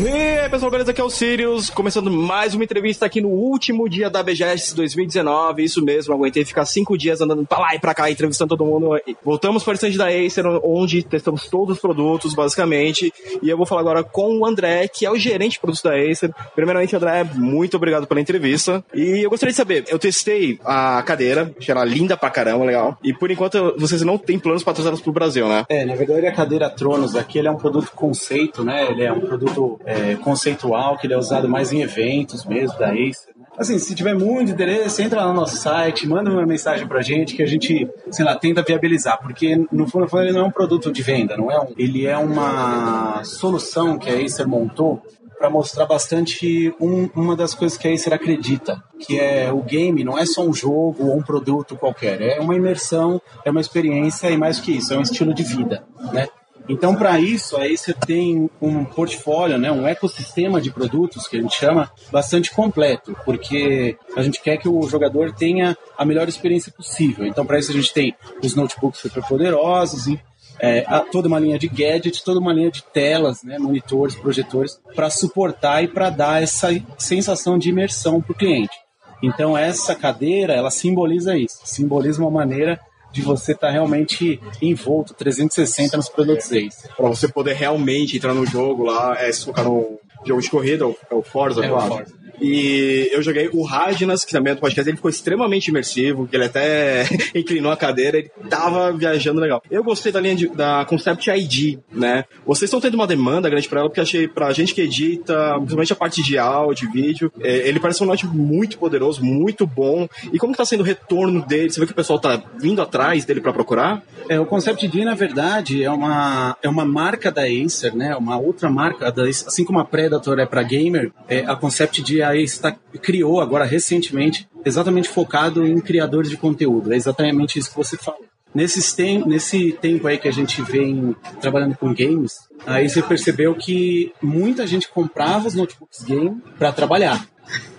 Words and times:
E 0.00 0.08
aí, 0.08 0.48
pessoal, 0.48 0.70
beleza? 0.70 0.92
Aqui 0.92 1.00
é 1.00 1.04
o 1.04 1.10
Sirius, 1.10 1.70
começando 1.70 2.08
mais 2.08 2.54
uma 2.54 2.62
entrevista 2.62 3.04
aqui 3.04 3.20
no 3.20 3.30
último 3.30 3.88
dia 3.88 4.08
da 4.08 4.22
BGS 4.22 4.76
2019. 4.76 5.64
Isso 5.64 5.84
mesmo, 5.84 6.14
aguentei 6.14 6.44
ficar 6.44 6.64
cinco 6.66 6.96
dias 6.96 7.20
andando 7.20 7.44
pra 7.44 7.58
lá 7.58 7.74
e 7.74 7.80
pra 7.80 7.92
cá, 7.92 8.08
entrevistando 8.08 8.56
todo 8.56 8.64
mundo. 8.64 8.96
Voltamos 9.24 9.64
para 9.64 9.72
o 9.72 9.74
stand 9.74 9.96
da 9.96 10.06
Acer, 10.06 10.46
onde 10.62 11.02
testamos 11.02 11.48
todos 11.48 11.74
os 11.74 11.82
produtos, 11.82 12.32
basicamente. 12.32 13.12
E 13.42 13.50
eu 13.50 13.56
vou 13.56 13.66
falar 13.66 13.80
agora 13.80 14.04
com 14.04 14.38
o 14.38 14.46
André, 14.46 14.86
que 14.86 15.04
é 15.04 15.10
o 15.10 15.16
gerente 15.16 15.54
de 15.54 15.60
produtos 15.60 15.82
da 15.82 15.96
Acer. 15.96 16.32
Primeiramente, 16.54 16.94
André, 16.94 17.24
muito 17.34 17.76
obrigado 17.76 18.06
pela 18.06 18.20
entrevista. 18.20 18.84
E 18.94 19.24
eu 19.24 19.30
gostaria 19.30 19.50
de 19.50 19.56
saber, 19.56 19.84
eu 19.88 19.98
testei 19.98 20.60
a 20.64 21.02
cadeira, 21.02 21.52
achei 21.58 21.74
ela 21.74 21.84
linda 21.84 22.16
pra 22.16 22.30
caramba, 22.30 22.64
legal. 22.64 22.96
E 23.02 23.12
por 23.12 23.32
enquanto, 23.32 23.74
vocês 23.76 24.02
não 24.02 24.16
têm 24.16 24.38
planos 24.38 24.62
trazê-las 24.62 25.00
pro 25.00 25.10
Brasil, 25.10 25.48
né? 25.48 25.66
É, 25.68 25.84
na 25.84 25.96
verdade, 25.96 26.24
a 26.24 26.32
cadeira 26.32 26.70
Tronos 26.70 27.16
aqui, 27.16 27.44
é 27.44 27.50
um 27.50 27.56
produto 27.56 27.90
conceito, 27.96 28.62
né? 28.62 28.86
Ele 28.88 29.02
é 29.02 29.12
um 29.12 29.20
produto 29.20 29.80
é, 29.88 30.16
conceitual, 30.16 30.98
que 30.98 31.06
ele 31.06 31.14
é 31.14 31.16
usado 31.16 31.48
mais 31.48 31.72
em 31.72 31.80
eventos 31.80 32.44
mesmo, 32.44 32.78
da 32.78 32.88
Acer. 32.88 33.34
Né? 33.34 33.46
Assim, 33.56 33.78
se 33.78 33.94
tiver 33.94 34.14
muito 34.14 34.52
interesse, 34.52 35.02
entra 35.02 35.22
lá 35.22 35.28
no 35.28 35.34
nosso 35.34 35.56
site, 35.56 36.06
manda 36.06 36.30
uma 36.30 36.44
mensagem 36.44 36.86
pra 36.86 37.00
gente 37.00 37.34
que 37.34 37.42
a 37.42 37.46
gente, 37.46 37.88
sei 38.10 38.24
lá, 38.24 38.36
tenta 38.36 38.62
viabilizar, 38.62 39.18
porque 39.18 39.56
no 39.72 39.88
fundo, 39.88 40.06
ele 40.20 40.32
não 40.32 40.42
é 40.42 40.44
um 40.44 40.50
produto 40.50 40.92
de 40.92 41.02
venda, 41.02 41.38
não 41.38 41.50
é 41.50 41.58
um, 41.58 41.72
ele 41.78 42.06
é 42.06 42.18
uma 42.18 43.24
solução 43.24 43.98
que 43.98 44.10
a 44.10 44.22
Acer 44.22 44.46
montou 44.46 45.02
para 45.38 45.48
mostrar 45.48 45.86
bastante 45.86 46.74
um, 46.78 47.08
uma 47.14 47.34
das 47.34 47.54
coisas 47.54 47.78
que 47.78 47.88
a 47.88 47.94
Acer 47.94 48.12
acredita, 48.12 48.82
que 49.00 49.18
é 49.18 49.50
o 49.50 49.62
game 49.62 50.04
não 50.04 50.18
é 50.18 50.26
só 50.26 50.42
um 50.42 50.52
jogo 50.52 51.06
ou 51.06 51.16
um 51.16 51.22
produto 51.22 51.76
qualquer, 51.76 52.20
é 52.20 52.40
uma 52.40 52.54
imersão, 52.54 53.22
é 53.42 53.50
uma 53.50 53.60
experiência 53.60 54.28
e 54.28 54.36
mais 54.36 54.60
que 54.60 54.76
isso, 54.76 54.92
é 54.92 54.98
um 54.98 55.02
estilo 55.02 55.32
de 55.32 55.42
vida, 55.42 55.82
né? 56.12 56.28
Então, 56.68 56.94
para 56.94 57.18
isso, 57.18 57.56
aí 57.56 57.76
você 57.76 57.94
tem 57.94 58.50
um 58.60 58.84
portfólio, 58.84 59.56
né, 59.56 59.72
um 59.72 59.86
ecossistema 59.86 60.60
de 60.60 60.70
produtos 60.70 61.26
que 61.26 61.38
a 61.38 61.40
gente 61.40 61.56
chama 61.56 61.90
bastante 62.12 62.50
completo, 62.50 63.16
porque 63.24 63.96
a 64.14 64.22
gente 64.22 64.40
quer 64.40 64.58
que 64.58 64.68
o 64.68 64.82
jogador 64.82 65.32
tenha 65.32 65.76
a 65.96 66.04
melhor 66.04 66.28
experiência 66.28 66.70
possível. 66.70 67.26
Então, 67.26 67.46
para 67.46 67.58
isso, 67.58 67.70
a 67.70 67.74
gente 67.74 67.92
tem 67.92 68.14
os 68.42 68.54
notebooks 68.54 69.00
super 69.00 69.22
poderosos, 69.24 70.06
e, 70.08 70.20
é, 70.60 70.82
toda 71.10 71.28
uma 71.28 71.38
linha 71.38 71.58
de 71.58 71.68
gadgets, 71.68 72.20
toda 72.20 72.40
uma 72.40 72.52
linha 72.52 72.70
de 72.70 72.82
telas, 72.82 73.42
né, 73.42 73.58
monitores, 73.58 74.14
projetores, 74.14 74.78
para 74.94 75.08
suportar 75.08 75.82
e 75.82 75.88
para 75.88 76.10
dar 76.10 76.42
essa 76.42 76.68
sensação 76.98 77.58
de 77.58 77.70
imersão 77.70 78.20
para 78.20 78.32
o 78.32 78.36
cliente. 78.36 78.76
Então, 79.22 79.56
essa 79.56 79.94
cadeira, 79.94 80.52
ela 80.52 80.70
simboliza 80.70 81.36
isso, 81.36 81.60
simboliza 81.64 82.20
uma 82.20 82.30
maneira 82.30 82.78
de 83.12 83.22
você 83.22 83.52
estar 83.52 83.68
tá 83.68 83.72
realmente 83.72 84.40
envolto 84.60 85.14
360 85.14 85.96
nos 85.96 86.08
produtos 86.08 86.50
Ace. 86.52 86.88
Para 86.96 87.08
você 87.08 87.28
poder 87.28 87.54
realmente 87.54 88.16
entrar 88.16 88.34
no 88.34 88.46
jogo 88.46 88.84
lá, 88.84 89.16
é, 89.18 89.30
se 89.32 89.44
focar 89.44 89.64
no 89.64 89.98
jogo 90.24 90.40
de 90.40 90.50
corrida, 90.50 90.84
é 91.10 91.14
o 91.14 91.22
Forza, 91.22 91.64
é 91.64 91.68
claro. 91.68 91.86
O 91.86 91.96
Forza. 91.96 92.18
E 92.40 93.08
eu 93.12 93.22
joguei 93.22 93.48
o 93.52 93.62
Radnas, 93.62 94.24
que 94.24 94.32
também 94.32 94.52
é 94.52 94.54
do 94.54 94.60
podcast, 94.60 94.88
ele 94.88 94.96
ficou 94.96 95.10
extremamente 95.10 95.68
imersivo, 95.68 96.28
ele 96.32 96.44
até 96.44 97.04
inclinou 97.34 97.72
a 97.72 97.76
cadeira, 97.76 98.18
ele 98.18 98.30
tava 98.48 98.92
viajando 98.92 99.40
legal. 99.40 99.62
Eu 99.70 99.82
gostei 99.82 100.12
da 100.12 100.20
linha 100.20 100.36
de, 100.36 100.48
da 100.48 100.84
Concept 100.84 101.30
ID, 101.30 101.78
né? 101.92 102.24
Vocês 102.46 102.68
estão 102.68 102.80
tendo 102.80 102.94
uma 102.94 103.06
demanda 103.06 103.48
grande 103.48 103.68
para 103.68 103.80
ela, 103.80 103.88
porque 103.88 104.00
achei 104.00 104.28
pra 104.28 104.52
gente 104.52 104.74
que 104.74 104.82
edita, 104.82 105.54
principalmente 105.56 105.92
a 105.92 105.96
parte 105.96 106.22
de 106.22 106.38
áudio, 106.38 106.90
vídeo, 106.90 107.32
é, 107.40 107.68
ele 107.68 107.80
parece 107.80 108.02
um 108.02 108.06
notebook 108.06 108.36
muito 108.36 108.78
poderoso, 108.78 109.24
muito 109.24 109.66
bom. 109.66 110.08
E 110.32 110.38
como 110.38 110.52
que 110.52 110.58
tá 110.58 110.64
sendo 110.64 110.80
o 110.80 110.84
retorno 110.84 111.44
dele? 111.44 111.70
Você 111.70 111.80
vê 111.80 111.86
que 111.86 111.92
o 111.92 111.96
pessoal 111.96 112.18
tá 112.18 112.42
vindo 112.58 112.80
atrás 112.80 113.24
dele 113.24 113.40
para 113.40 113.52
procurar? 113.52 114.02
É, 114.28 114.38
o 114.38 114.46
Concept 114.46 114.84
ID, 114.84 115.04
na 115.04 115.14
verdade, 115.14 115.82
é 115.82 115.90
uma, 115.90 116.56
é 116.62 116.68
uma 116.68 116.84
marca 116.84 117.30
da 117.30 117.42
Acer, 117.42 117.94
né? 117.94 118.14
Uma 118.16 118.38
outra 118.38 118.70
marca, 118.70 119.10
da, 119.10 119.24
assim 119.24 119.64
como 119.64 119.78
a 119.78 119.84
Predator 119.84 120.38
é 120.38 120.46
para 120.46 120.62
gamer, 120.62 121.12
é, 121.28 121.40
a 121.40 121.56
Concept 121.56 122.00
ID 122.00 122.20
está, 122.36 122.76
criou 123.02 123.40
agora 123.40 123.64
recentemente, 123.64 124.48
exatamente 124.64 125.08
focado 125.08 125.66
em 125.66 125.80
criadores 125.80 126.30
de 126.30 126.36
conteúdo. 126.36 126.92
É 126.92 126.96
exatamente 126.96 127.58
isso 127.58 127.70
que 127.70 127.76
você 127.76 127.96
falou. 127.96 128.24
Nesse, 128.54 128.96
tem, 128.96 129.26
nesse 129.26 129.72
tempo 129.72 130.06
aí 130.06 130.18
que 130.18 130.26
a 130.26 130.32
gente 130.32 130.62
vem 130.62 131.14
trabalhando 131.40 131.76
com 131.76 131.94
games, 131.94 132.48
aí 132.66 132.88
você 132.88 133.02
percebeu 133.02 133.54
que 133.54 134.12
muita 134.22 134.66
gente 134.66 134.88
comprava 134.88 135.46
os 135.46 135.54
notebooks 135.54 136.02
game 136.02 136.42
para 136.58 136.72
trabalhar. 136.72 137.26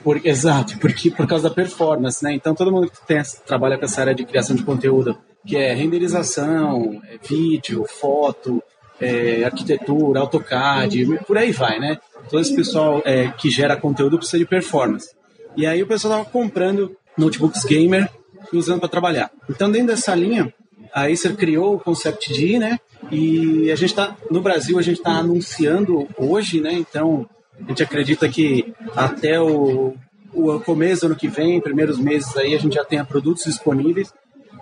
Por, 0.03 0.25
exato, 0.25 0.77
porque 0.79 1.11
por 1.11 1.27
causa 1.27 1.49
da 1.49 1.55
performance, 1.55 2.23
né? 2.23 2.33
Então 2.33 2.55
todo 2.55 2.71
mundo 2.71 2.89
que 2.89 3.05
tem, 3.05 3.21
trabalha 3.45 3.77
com 3.77 3.85
essa 3.85 4.01
área 4.01 4.15
de 4.15 4.25
criação 4.25 4.55
de 4.55 4.63
conteúdo, 4.63 5.17
que 5.45 5.57
é 5.57 5.73
renderização, 5.73 7.01
é 7.07 7.17
vídeo, 7.17 7.85
foto, 7.85 8.63
é, 8.99 9.43
arquitetura, 9.43 10.19
AutoCAD, 10.19 11.19
por 11.25 11.37
aí 11.37 11.51
vai, 11.51 11.79
né? 11.79 11.97
Todo 12.29 12.41
esse 12.41 12.55
pessoal 12.55 13.01
é, 13.05 13.29
que 13.31 13.49
gera 13.49 13.77
conteúdo 13.77 14.17
precisa 14.17 14.37
de 14.37 14.45
performance. 14.45 15.09
E 15.55 15.65
aí 15.65 15.81
o 15.81 15.87
pessoal 15.87 16.19
estava 16.19 16.29
comprando 16.29 16.95
notebooks 17.17 17.65
gamer 17.65 18.09
e 18.51 18.57
usando 18.57 18.79
para 18.79 18.89
trabalhar. 18.89 19.31
Então, 19.49 19.71
dentro 19.71 19.87
dessa 19.87 20.13
linha, 20.15 20.53
a 20.93 21.07
Acer 21.07 21.35
criou 21.35 21.75
o 21.75 21.79
Concept 21.79 22.33
D, 22.33 22.59
né? 22.59 22.79
E 23.11 23.71
a 23.71 23.75
gente 23.75 23.89
está 23.89 24.15
no 24.29 24.41
Brasil, 24.41 24.77
a 24.77 24.81
gente 24.81 24.97
está 24.97 25.11
anunciando 25.11 26.07
hoje, 26.17 26.59
né? 26.61 26.73
Então, 26.73 27.27
a 27.65 27.69
gente 27.69 27.83
acredita 27.83 28.27
que 28.29 28.73
até 28.95 29.39
o, 29.39 29.95
o 30.33 30.59
começo 30.59 31.01
do 31.01 31.07
ano 31.07 31.15
que 31.15 31.27
vem, 31.27 31.61
primeiros 31.61 31.97
meses 31.97 32.35
aí, 32.37 32.55
a 32.55 32.59
gente 32.59 32.75
já 32.75 32.85
tenha 32.85 33.05
produtos 33.05 33.45
disponíveis. 33.45 34.13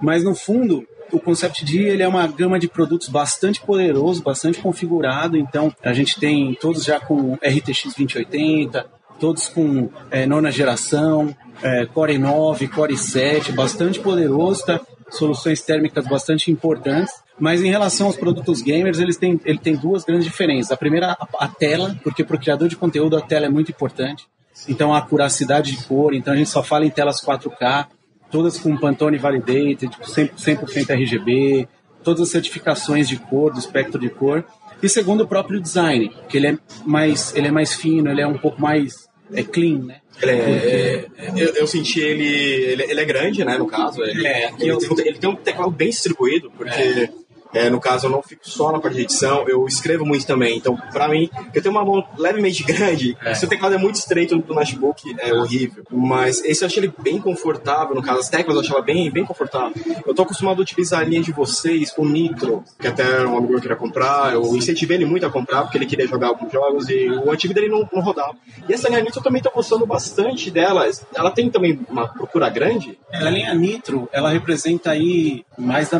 Mas 0.01 0.23
no 0.23 0.35
fundo, 0.35 0.87
o 1.11 1.19
Concept 1.19 1.63
D 1.63 1.83
ele 1.89 2.03
é 2.03 2.07
uma 2.07 2.27
gama 2.27 2.59
de 2.59 2.67
produtos 2.67 3.07
bastante 3.07 3.61
poderoso, 3.61 4.21
bastante 4.21 4.59
configurado. 4.59 5.37
Então, 5.37 5.73
a 5.83 5.93
gente 5.93 6.19
tem 6.19 6.53
todos 6.59 6.83
já 6.83 6.99
com 6.99 7.33
RTX 7.35 7.83
2080, 7.95 8.85
todos 9.19 9.47
com 9.47 9.89
é, 10.11 10.25
nona 10.25 10.51
geração, 10.51 11.35
é, 11.61 11.85
Core 11.85 12.17
9, 12.17 12.67
Core 12.67 12.97
7, 12.97 13.51
bastante 13.51 13.99
poderoso, 13.99 14.65
tá? 14.65 14.79
soluções 15.09 15.61
térmicas 15.61 16.05
bastante 16.05 16.51
importantes. 16.51 17.13
Mas 17.39 17.61
em 17.61 17.69
relação 17.69 18.07
aos 18.07 18.17
produtos 18.17 18.61
gamers, 18.61 18.99
eles 18.99 19.15
têm, 19.15 19.39
ele 19.45 19.59
tem 19.59 19.75
duas 19.75 20.03
grandes 20.03 20.25
diferenças. 20.25 20.71
A 20.71 20.77
primeira, 20.77 21.11
a, 21.11 21.27
a 21.39 21.47
tela, 21.47 21.95
porque 22.03 22.23
para 22.23 22.35
o 22.35 22.39
criador 22.39 22.67
de 22.67 22.75
conteúdo 22.75 23.15
a 23.15 23.21
tela 23.21 23.45
é 23.45 23.49
muito 23.49 23.71
importante. 23.71 24.27
Então, 24.67 24.91
a 24.91 24.97
acuracidade 24.97 25.71
de 25.71 25.83
cor, 25.83 26.15
então 26.15 26.33
a 26.33 26.35
gente 26.35 26.49
só 26.49 26.63
fala 26.63 26.83
em 26.83 26.89
telas 26.89 27.21
4K 27.21 27.87
todas 28.31 28.57
com 28.57 28.77
Pantone 28.77 29.17
Validated, 29.17 29.89
100%, 30.01 30.67
100 30.67 30.85
RGB, 30.95 31.67
todas 32.03 32.21
as 32.21 32.29
certificações 32.29 33.07
de 33.07 33.17
cor, 33.17 33.51
do 33.51 33.59
espectro 33.59 33.99
de 33.99 34.09
cor. 34.09 34.45
E 34.81 34.87
segundo 34.87 35.21
o 35.21 35.27
próprio 35.27 35.59
design, 35.59 36.11
que 36.29 36.37
ele 36.37 36.47
é 36.47 36.57
mais, 36.85 37.35
ele 37.35 37.47
é 37.47 37.51
mais 37.51 37.73
fino, 37.73 38.11
ele 38.11 38.21
é 38.21 38.27
um 38.27 38.37
pouco 38.37 38.61
mais 38.61 39.07
é 39.33 39.43
clean, 39.43 39.79
né? 39.79 39.97
Ele 40.21 40.31
é, 40.31 40.35
é, 40.35 41.07
eu, 41.35 41.53
eu, 41.55 41.67
senti 41.67 41.99
ele, 41.99 42.25
ele, 42.25 42.83
ele, 42.83 43.01
é 43.01 43.05
grande, 43.05 43.43
né, 43.43 43.57
no 43.57 43.67
caso. 43.67 44.01
Ele, 44.01 44.25
é, 44.25 44.51
ele, 44.57 44.69
eu, 44.69 44.77
tem, 44.77 45.07
ele 45.07 45.17
tem 45.19 45.29
um 45.29 45.35
teclado 45.35 45.71
bem 45.71 45.89
distribuído, 45.89 46.49
porque 46.51 46.71
é. 46.71 47.09
É, 47.53 47.69
no 47.69 47.79
caso, 47.79 48.07
eu 48.07 48.11
não 48.11 48.21
fico 48.21 48.47
só 48.47 48.71
na 48.71 48.79
parte 48.79 48.95
de 48.95 49.03
edição, 49.03 49.47
eu 49.47 49.65
escrevo 49.67 50.05
muito 50.05 50.25
também. 50.25 50.57
Então, 50.57 50.77
pra 50.91 51.07
mim, 51.07 51.29
eu 51.53 51.61
tenho 51.61 51.73
uma 51.73 51.83
mão 51.83 52.05
levemente 52.17 52.63
grande, 52.67 53.17
é. 53.23 53.33
se 53.33 53.45
o 53.45 53.47
teclado 53.47 53.75
é 53.75 53.77
muito 53.77 53.95
estreito 53.95 54.35
no 54.35 54.55
notebook, 54.55 55.15
é 55.19 55.33
horrível. 55.33 55.83
Mas 55.91 56.43
esse 56.43 56.63
eu 56.63 56.67
achei 56.67 56.83
ele 56.83 56.93
bem 56.99 57.19
confortável, 57.19 57.95
no 57.95 58.01
caso, 58.01 58.19
as 58.19 58.29
teclas 58.29 58.55
eu 58.55 58.61
achava 58.61 58.81
bem, 58.81 59.09
bem 59.11 59.25
confortável. 59.25 59.73
Eu 60.05 60.13
tô 60.13 60.23
acostumado 60.23 60.59
a 60.59 60.61
utilizar 60.61 61.01
a 61.01 61.03
linha 61.03 61.21
de 61.21 61.31
vocês 61.31 61.91
com 61.91 62.05
Nitro, 62.05 62.63
que 62.79 62.87
até 62.87 63.25
um 63.25 63.37
amigo 63.37 63.51
meu 63.51 63.61
queria 63.61 63.75
comprar, 63.75 64.33
eu 64.33 64.55
incentivei 64.55 64.97
ele 64.97 65.05
muito 65.05 65.25
a 65.25 65.29
comprar, 65.29 65.63
porque 65.63 65.77
ele 65.77 65.85
queria 65.85 66.07
jogar 66.07 66.27
alguns 66.27 66.51
jogos 66.51 66.89
e 66.89 67.09
o 67.09 67.31
antigo 67.31 67.53
dele 67.53 67.69
não, 67.69 67.87
não 67.91 68.01
rodava. 68.01 68.35
E 68.67 68.73
essa 68.73 68.87
linha 68.89 69.01
Nitro 69.01 69.19
eu 69.19 69.23
também 69.23 69.41
tô 69.41 69.51
gostando 69.51 69.85
bastante 69.85 70.51
dela. 70.51 70.89
Ela 71.15 71.31
tem 71.31 71.49
também 71.49 71.79
uma 71.89 72.07
procura 72.07 72.49
grande? 72.49 72.97
A 73.11 73.29
linha 73.29 73.53
Nitro, 73.53 74.09
ela 74.11 74.29
representa 74.29 74.91
aí 74.91 75.45
mais 75.57 75.89
da, 75.89 75.99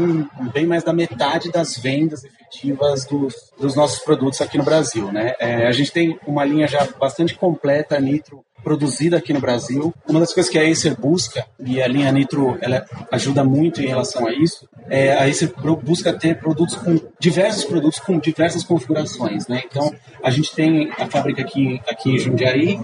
bem 0.53 0.65
mais 0.65 0.83
da 0.83 0.93
metade 0.93 1.51
das 1.51 1.77
vendas 1.77 2.23
efetivas 2.23 3.05
dos, 3.05 3.33
dos 3.59 3.75
nossos 3.75 3.99
produtos 3.99 4.41
aqui 4.41 4.57
no 4.57 4.63
Brasil. 4.63 5.11
Né? 5.11 5.33
É, 5.39 5.67
a 5.67 5.71
gente 5.71 5.91
tem 5.91 6.19
uma 6.25 6.45
linha 6.45 6.67
já 6.67 6.87
bastante 6.99 7.35
completa 7.35 7.99
Nitro 7.99 8.45
produzida 8.63 9.17
aqui 9.17 9.33
no 9.33 9.39
Brasil. 9.39 9.93
Uma 10.07 10.19
das 10.19 10.33
coisas 10.33 10.51
que 10.51 10.59
a 10.59 10.69
Acer 10.69 10.99
busca, 10.99 11.45
e 11.59 11.81
a 11.81 11.87
linha 11.87 12.11
Nitro 12.11 12.57
ela 12.61 12.85
ajuda 13.11 13.43
muito 13.43 13.81
em 13.81 13.87
relação 13.87 14.27
a 14.27 14.33
isso, 14.33 14.67
é 14.89 15.13
a 15.13 15.25
Acer 15.25 15.53
busca 15.83 16.13
ter 16.13 16.39
produtos 16.39 16.75
com 16.75 16.99
diversos 17.19 17.65
produtos 17.65 17.99
com 17.99 18.19
diversas 18.19 18.63
configurações, 18.63 19.47
né? 19.47 19.63
Então, 19.65 19.93
a 20.23 20.29
gente 20.29 20.53
tem 20.53 20.91
a 20.97 21.05
fábrica 21.07 21.41
aqui, 21.41 21.81
aqui 21.89 22.11
em 22.11 22.17
Jundiaí 22.17 22.79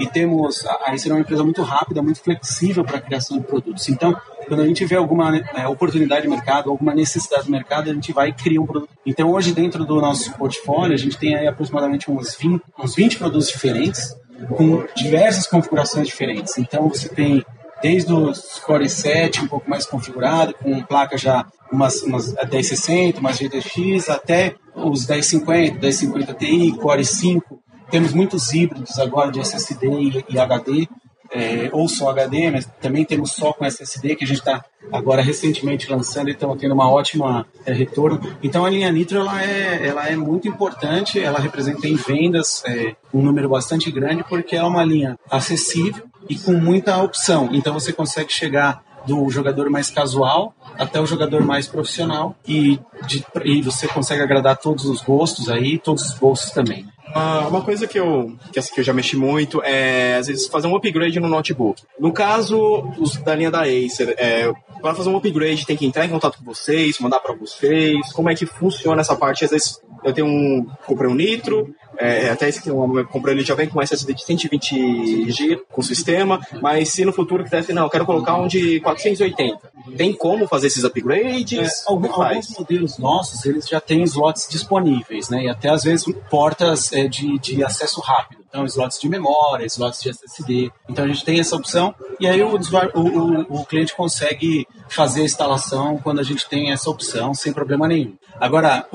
e 0.00 0.06
temos 0.06 0.64
a 0.66 0.92
Acer 0.92 1.10
é 1.10 1.14
uma 1.14 1.20
empresa 1.20 1.42
muito 1.42 1.62
rápida, 1.62 2.02
muito 2.02 2.20
flexível 2.20 2.84
para 2.84 2.98
a 2.98 3.00
criação 3.00 3.38
de 3.38 3.44
produtos. 3.44 3.88
Então, 3.88 4.16
quando 4.46 4.62
a 4.62 4.66
gente 4.66 4.84
vê 4.84 4.96
alguma 4.96 5.36
é, 5.36 5.66
oportunidade 5.66 6.22
de 6.22 6.28
mercado, 6.28 6.70
alguma 6.70 6.94
necessidade 6.94 7.46
do 7.46 7.50
mercado, 7.50 7.90
a 7.90 7.94
gente 7.94 8.12
vai 8.12 8.28
e 8.28 8.32
cria 8.32 8.60
um 8.60 8.66
produto. 8.66 8.90
Então, 9.04 9.30
hoje, 9.30 9.52
dentro 9.52 9.84
do 9.84 10.00
nosso 10.00 10.32
portfólio, 10.34 10.94
a 10.94 10.98
gente 10.98 11.18
tem 11.18 11.34
aí 11.34 11.46
aproximadamente 11.46 12.10
uns 12.10 12.36
20, 12.36 12.62
uns 12.78 12.94
20 12.94 13.18
produtos 13.18 13.48
diferentes, 13.48 14.16
com 14.56 14.84
diversas 14.94 15.46
configurações 15.46 16.06
diferentes. 16.06 16.58
Então, 16.58 16.88
você 16.88 17.08
tem 17.08 17.44
desde 17.82 18.12
os 18.12 18.58
Core 18.60 18.88
7, 18.88 19.42
um 19.42 19.48
pouco 19.48 19.68
mais 19.68 19.86
configurado, 19.86 20.54
com 20.54 20.82
placa 20.82 21.16
já 21.16 21.46
umas, 21.70 22.02
umas 22.02 22.34
1060, 22.34 23.20
umas 23.20 23.36
GTX, 23.36 24.08
até 24.08 24.54
os 24.74 25.06
1050, 25.06 25.74
1050 25.80 26.34
Ti, 26.34 26.72
Core 26.80 27.04
5, 27.04 27.60
Temos 27.90 28.12
muitos 28.12 28.52
híbridos 28.52 28.98
agora 28.98 29.30
de 29.30 29.40
SSD 29.40 30.24
e 30.28 30.38
HD, 30.38 30.88
é, 31.32 31.68
ou 31.72 31.88
só 31.88 32.10
HD, 32.10 32.50
mas 32.50 32.68
também 32.80 33.04
temos 33.04 33.32
só 33.32 33.52
com 33.52 33.64
SSD, 33.64 34.16
que 34.16 34.24
a 34.24 34.26
gente 34.26 34.38
está 34.38 34.64
agora 34.92 35.22
recentemente 35.22 35.90
lançando 35.90 36.28
e 36.28 36.32
estamos 36.32 36.58
tendo 36.58 36.74
uma 36.74 36.90
ótima 36.90 37.46
é, 37.64 37.72
retorno. 37.72 38.20
Então 38.42 38.64
a 38.64 38.70
linha 38.70 38.90
Nitro 38.90 39.18
ela 39.18 39.42
é, 39.42 39.86
ela 39.86 40.08
é 40.08 40.16
muito 40.16 40.48
importante, 40.48 41.20
ela 41.20 41.38
representa 41.38 41.86
em 41.88 41.96
vendas 41.96 42.62
é, 42.66 42.94
um 43.12 43.22
número 43.22 43.48
bastante 43.48 43.90
grande, 43.90 44.24
porque 44.24 44.56
é 44.56 44.62
uma 44.62 44.84
linha 44.84 45.18
acessível 45.30 46.04
e 46.28 46.36
com 46.36 46.52
muita 46.52 47.02
opção. 47.02 47.50
Então 47.52 47.72
você 47.72 47.92
consegue 47.92 48.32
chegar 48.32 48.84
do 49.06 49.30
jogador 49.30 49.70
mais 49.70 49.88
casual 49.88 50.52
até 50.76 51.00
o 51.00 51.06
jogador 51.06 51.42
mais 51.42 51.66
profissional 51.66 52.36
e, 52.46 52.78
de, 53.06 53.24
e 53.44 53.62
você 53.62 53.86
consegue 53.86 54.22
agradar 54.22 54.56
todos 54.56 54.84
os 54.84 55.00
gostos 55.00 55.48
aí, 55.48 55.78
todos 55.78 56.10
os 56.10 56.14
bolsos 56.14 56.50
também. 56.50 56.86
Uh, 57.14 57.48
uma 57.48 57.62
coisa 57.62 57.86
que 57.86 57.98
eu, 57.98 58.36
que, 58.52 58.58
assim, 58.58 58.74
que 58.74 58.80
eu 58.80 58.84
já 58.84 58.92
mexi 58.92 59.16
muito 59.16 59.62
é, 59.62 60.16
às 60.16 60.26
vezes, 60.26 60.48
fazer 60.48 60.66
um 60.66 60.76
upgrade 60.76 61.18
no 61.20 61.28
notebook. 61.28 61.82
No 61.98 62.12
caso 62.12 62.92
os, 62.98 63.16
da 63.16 63.34
linha 63.34 63.50
da 63.50 63.62
Acer, 63.62 64.14
é, 64.18 64.52
para 64.80 64.94
fazer 64.94 65.08
um 65.08 65.16
upgrade 65.16 65.64
tem 65.64 65.76
que 65.76 65.86
entrar 65.86 66.04
em 66.04 66.10
contato 66.10 66.38
com 66.38 66.44
vocês, 66.44 66.98
mandar 66.98 67.20
para 67.20 67.34
vocês. 67.34 68.12
Como 68.12 68.28
é 68.28 68.34
que 68.34 68.44
funciona 68.44 69.00
essa 69.00 69.16
parte? 69.16 69.44
Às 69.44 69.50
vezes 69.50 69.80
eu 70.04 70.12
tenho 70.12 70.26
um. 70.26 70.66
Comprei 70.84 71.10
um 71.10 71.14
Nitro, 71.14 71.74
é, 71.98 72.28
até 72.28 72.48
esse 72.48 72.62
que 72.62 72.68
eu 72.68 73.06
comprei 73.10 73.34
ele 73.34 73.44
já 73.44 73.54
vem 73.54 73.68
com 73.68 73.80
SSD 73.80 74.14
de 74.14 74.24
120 74.24 75.30
GB 75.30 75.62
com 75.70 75.82
sistema, 75.82 76.40
mas 76.60 76.90
se 76.90 77.04
no 77.04 77.12
futuro 77.12 77.42
quiser, 77.42 77.72
não, 77.72 77.84
eu 77.84 77.90
quero 77.90 78.06
colocar 78.06 78.36
um 78.36 78.46
de 78.46 78.80
480. 78.80 79.58
Tem 79.96 80.12
como 80.12 80.46
fazer 80.48 80.68
esses 80.68 80.84
upgrades? 80.84 81.58
É, 81.58 81.90
alguns, 81.90 82.10
alguns 82.10 82.58
modelos 82.58 82.98
nossos, 82.98 83.44
eles 83.44 83.68
já 83.68 83.80
têm 83.80 84.02
slots 84.04 84.48
disponíveis, 84.48 85.28
né? 85.28 85.44
E 85.44 85.48
até 85.48 85.68
às 85.68 85.84
vezes 85.84 86.06
portas 86.30 86.92
é, 86.92 87.06
de, 87.06 87.38
de 87.38 87.64
acesso 87.64 88.00
rápido. 88.00 88.46
Então, 88.48 88.64
slots 88.64 88.98
de 88.98 89.08
memória, 89.08 89.66
slots 89.66 90.00
de 90.00 90.08
SSD. 90.08 90.72
Então, 90.88 91.04
a 91.04 91.08
gente 91.08 91.24
tem 91.24 91.38
essa 91.38 91.54
opção 91.54 91.94
e 92.18 92.26
aí 92.26 92.42
o, 92.42 92.56
o, 92.94 93.60
o, 93.60 93.66
cliente 93.66 93.94
consegue 93.94 94.66
fazer 94.88 95.20
a 95.20 95.24
instalação 95.24 95.98
quando 95.98 96.20
a 96.20 96.22
gente 96.22 96.48
tem 96.48 96.72
essa 96.72 96.88
opção 96.88 97.34
sem 97.34 97.52
problema 97.52 97.86
nenhum. 97.86 98.16
Agora, 98.40 98.86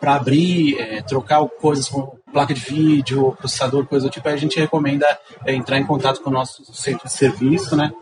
para 0.00 0.14
abrir, 0.14 0.78
é, 0.78 1.02
trocar 1.02 1.44
coisas 1.60 1.86
com 1.86 2.16
placa 2.32 2.54
de 2.54 2.60
vídeo, 2.60 3.32
processador, 3.38 3.86
coisa 3.86 4.06
do 4.06 4.10
tipo, 4.10 4.26
a 4.28 4.36
gente 4.36 4.58
recomenda 4.58 5.06
é, 5.44 5.54
entrar 5.54 5.78
em 5.78 5.84
contato 5.84 6.22
com 6.22 6.30
o 6.30 6.32
nosso 6.32 6.64
centro 6.74 7.06
de 7.06 7.12
serviço, 7.12 7.76
né? 7.76 7.92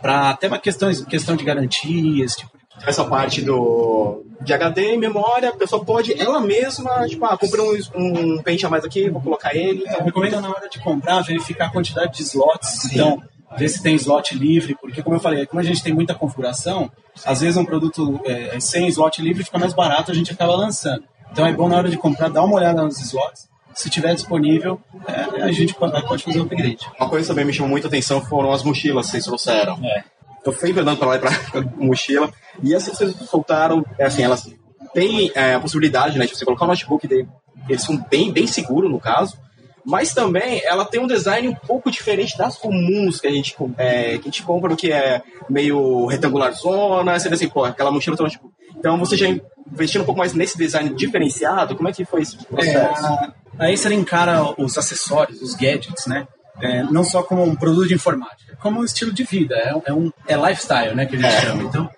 Para 0.00 0.30
até 0.30 0.48
uma 0.48 0.58
questão, 0.58 0.92
questão 1.04 1.36
de 1.36 1.44
garantias, 1.44 2.34
tipo 2.34 2.60
essa 2.86 3.04
parte 3.04 3.42
do 3.42 4.24
de 4.40 4.54
HD 4.54 4.94
e 4.94 4.96
memória, 4.96 5.50
a 5.50 5.56
pessoa 5.56 5.84
pode 5.84 6.18
ela 6.18 6.40
mesma, 6.40 7.06
tipo, 7.06 7.24
ah, 7.26 7.36
comprei 7.36 7.62
um, 7.94 8.36
um 8.36 8.42
pente 8.42 8.64
a 8.64 8.70
mais 8.70 8.84
aqui, 8.84 9.10
vou 9.10 9.20
colocar 9.20 9.54
ele. 9.54 9.86
É, 9.86 10.02
recomendo 10.02 10.40
na 10.40 10.48
hora 10.48 10.66
de 10.66 10.78
comprar 10.78 11.20
verificar 11.20 11.66
a 11.66 11.70
quantidade 11.70 12.16
de 12.16 12.22
slots. 12.22 12.68
Sim. 12.82 12.94
Então, 12.94 13.22
ver 13.56 13.68
se 13.68 13.82
tem 13.82 13.94
slot 13.96 14.34
livre, 14.34 14.76
porque 14.80 15.02
como 15.02 15.16
eu 15.16 15.20
falei, 15.20 15.44
como 15.44 15.60
a 15.60 15.64
gente 15.64 15.82
tem 15.82 15.92
muita 15.92 16.14
configuração, 16.14 16.90
às 17.24 17.40
vezes 17.40 17.56
um 17.56 17.64
produto 17.64 18.18
é, 18.24 18.58
sem 18.60 18.88
slot 18.88 19.20
livre 19.20 19.44
fica 19.44 19.58
mais 19.58 19.74
barato, 19.74 20.10
a 20.10 20.14
gente 20.14 20.32
acaba 20.32 20.56
lançando. 20.56 21.04
Então 21.30 21.44
é 21.44 21.52
bom 21.52 21.68
na 21.68 21.76
hora 21.76 21.90
de 21.90 21.98
comprar 21.98 22.28
dar 22.28 22.42
uma 22.42 22.56
olhada 22.56 22.82
nos 22.82 22.98
slots. 23.00 23.49
Se 23.74 23.88
tiver 23.88 24.14
disponível, 24.14 24.80
é, 25.06 25.42
a 25.42 25.52
gente 25.52 25.74
pode, 25.74 26.06
pode 26.06 26.24
fazer 26.24 26.40
o 26.40 26.42
upgrade. 26.42 26.86
Uma 26.98 27.08
coisa 27.08 27.24
que 27.24 27.28
também 27.28 27.44
me 27.44 27.52
chamou 27.52 27.70
muita 27.70 27.88
atenção 27.88 28.20
foram 28.24 28.52
as 28.52 28.62
mochilas 28.62 29.06
que 29.06 29.12
vocês 29.12 29.24
trouxeram. 29.24 29.78
É. 29.84 30.04
Eu 30.44 30.52
fui 30.52 30.70
andando 30.70 30.96
para 30.96 31.08
lá 31.08 31.16
e 31.16 31.18
para 31.18 31.30
mochila. 31.76 32.32
E 32.62 32.74
essas 32.74 32.96
vocês 32.96 33.14
soltaram, 33.28 33.84
é 33.98 34.04
assim, 34.04 34.22
elas 34.22 34.48
têm 34.92 35.30
é, 35.34 35.54
a 35.54 35.60
possibilidade 35.60 36.18
né, 36.18 36.26
de 36.26 36.36
você 36.36 36.44
colocar 36.44 36.64
o 36.64 36.68
notebook 36.68 37.06
dele. 37.06 37.28
Eles 37.68 37.82
são 37.82 37.96
bem, 38.10 38.32
bem 38.32 38.46
seguros, 38.46 38.90
no 38.90 38.98
caso. 38.98 39.38
Mas 39.84 40.12
também 40.12 40.60
ela 40.64 40.84
tem 40.84 41.00
um 41.00 41.06
design 41.06 41.48
um 41.48 41.54
pouco 41.54 41.90
diferente 41.90 42.36
das 42.36 42.56
comuns 42.56 43.20
que 43.20 43.26
a 43.26 43.30
gente, 43.30 43.56
é, 43.78 44.18
que 44.18 44.20
a 44.20 44.24
gente 44.24 44.42
compra, 44.42 44.76
que 44.76 44.92
é 44.92 45.22
meio 45.48 46.06
retangular 46.06 46.52
zona. 46.52 47.18
Você 47.18 47.28
vê 47.28 47.34
assim, 47.34 47.48
pô, 47.48 47.64
aquela 47.64 47.90
mochila 47.90 48.16
um 48.18 48.22
notebook. 48.24 48.54
Então 48.76 48.98
você 48.98 49.16
já 49.16 49.26
investiu 49.72 50.02
um 50.02 50.04
pouco 50.04 50.18
mais 50.18 50.32
nesse 50.34 50.56
design 50.56 50.94
diferenciado? 50.94 51.76
Como 51.76 51.88
é 51.88 51.92
que 51.92 52.04
foi 52.04 52.22
esse 52.22 52.36
processo? 52.36 53.06
É, 53.06 53.32
a 53.60 53.70
Acer 53.70 53.92
encara 53.92 54.54
os 54.58 54.78
acessórios, 54.78 55.42
os 55.42 55.54
gadgets, 55.54 56.06
né? 56.06 56.26
É, 56.62 56.82
não 56.84 57.04
só 57.04 57.22
como 57.22 57.42
um 57.42 57.54
produto 57.54 57.88
de 57.88 57.94
informática, 57.94 58.56
como 58.60 58.80
um 58.80 58.84
estilo 58.84 59.12
de 59.12 59.22
vida, 59.22 59.54
é, 59.54 59.74
é 59.86 59.92
um 59.92 60.10
é 60.26 60.36
lifestyle, 60.36 60.94
né, 60.94 61.06
que 61.06 61.16
a 61.16 61.18
gente 61.18 61.34
é. 61.34 61.40
chama. 61.40 61.62
Então, 61.62 61.90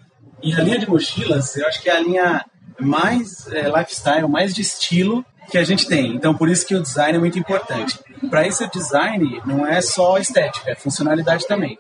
e 0.43 0.53
a 0.55 0.61
linha 0.61 0.79
de 0.79 0.89
mochilas, 0.89 1.57
eu 1.57 1.67
acho 1.67 1.81
que 1.81 1.89
é 1.89 1.97
a 1.97 2.01
linha 2.01 2.45
mais 2.81 3.47
é, 3.53 3.69
lifestyle, 3.69 4.29
mais 4.29 4.53
de 4.55 4.61
estilo 4.61 5.25
que 5.51 5.59
a 5.59 5.65
gente 5.65 5.87
tem. 5.87 6.15
Então, 6.15 6.35
por 6.35 6.49
isso 6.49 6.67
que 6.67 6.75
o 6.75 6.83
design 6.83 7.17
é 7.17 7.21
muito 7.21 7.39
importante. 7.39 7.99
Para 8.29 8.47
esse 8.47 8.69
design, 8.69 9.41
não 9.45 9.67
é 9.67 9.81
só 9.81 10.19
estética, 10.19 10.71
é 10.71 10.75
funcionalidade 10.75 11.47
também. 11.47 11.79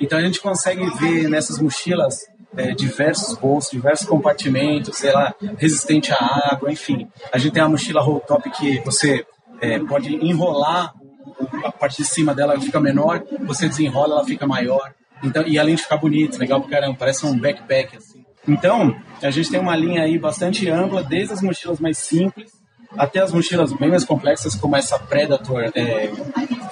Então, 0.00 0.18
a 0.18 0.22
gente 0.22 0.40
consegue 0.40 0.84
ver 0.98 1.28
nessas 1.28 1.58
mochilas 1.58 2.18
é, 2.56 2.72
diversos 2.72 3.36
bolsos, 3.36 3.70
diversos 3.70 4.06
compartimentos, 4.06 4.96
sei 4.96 5.12
lá, 5.12 5.34
resistente 5.58 6.12
à 6.12 6.50
água, 6.52 6.70
enfim. 6.70 7.08
A 7.32 7.38
gente 7.38 7.52
tem 7.52 7.62
a 7.62 7.68
mochila 7.68 8.00
roll 8.00 8.20
top 8.20 8.50
que 8.50 8.80
você 8.80 9.24
é, 9.60 9.78
pode 9.78 10.14
enrolar, 10.16 10.92
a 11.64 11.72
parte 11.72 12.02
de 12.02 12.08
cima 12.08 12.34
dela 12.34 12.60
fica 12.60 12.80
menor, 12.80 13.22
você 13.44 13.68
desenrola, 13.68 14.16
ela 14.16 14.24
fica 14.24 14.46
maior. 14.46 14.92
Então, 15.22 15.42
e 15.46 15.58
além 15.58 15.74
de 15.74 15.82
ficar 15.82 15.96
bonito, 15.96 16.38
legal 16.38 16.60
pra 16.60 16.70
caramba, 16.70 16.96
parece 16.98 17.24
um 17.26 17.38
backpack 17.38 17.96
assim. 17.96 18.24
Então, 18.46 18.94
a 19.22 19.30
gente 19.30 19.50
tem 19.50 19.58
uma 19.58 19.74
linha 19.74 20.02
aí 20.02 20.18
bastante 20.18 20.68
ampla, 20.68 21.02
desde 21.02 21.32
as 21.32 21.40
mochilas 21.40 21.80
mais 21.80 21.96
simples 21.96 22.52
até 22.96 23.20
as 23.20 23.32
mochilas 23.32 23.72
bem 23.72 23.90
mais 23.90 24.04
complexas, 24.04 24.54
como 24.54 24.76
essa 24.76 24.98
Predator 24.98 25.70
é, 25.74 26.10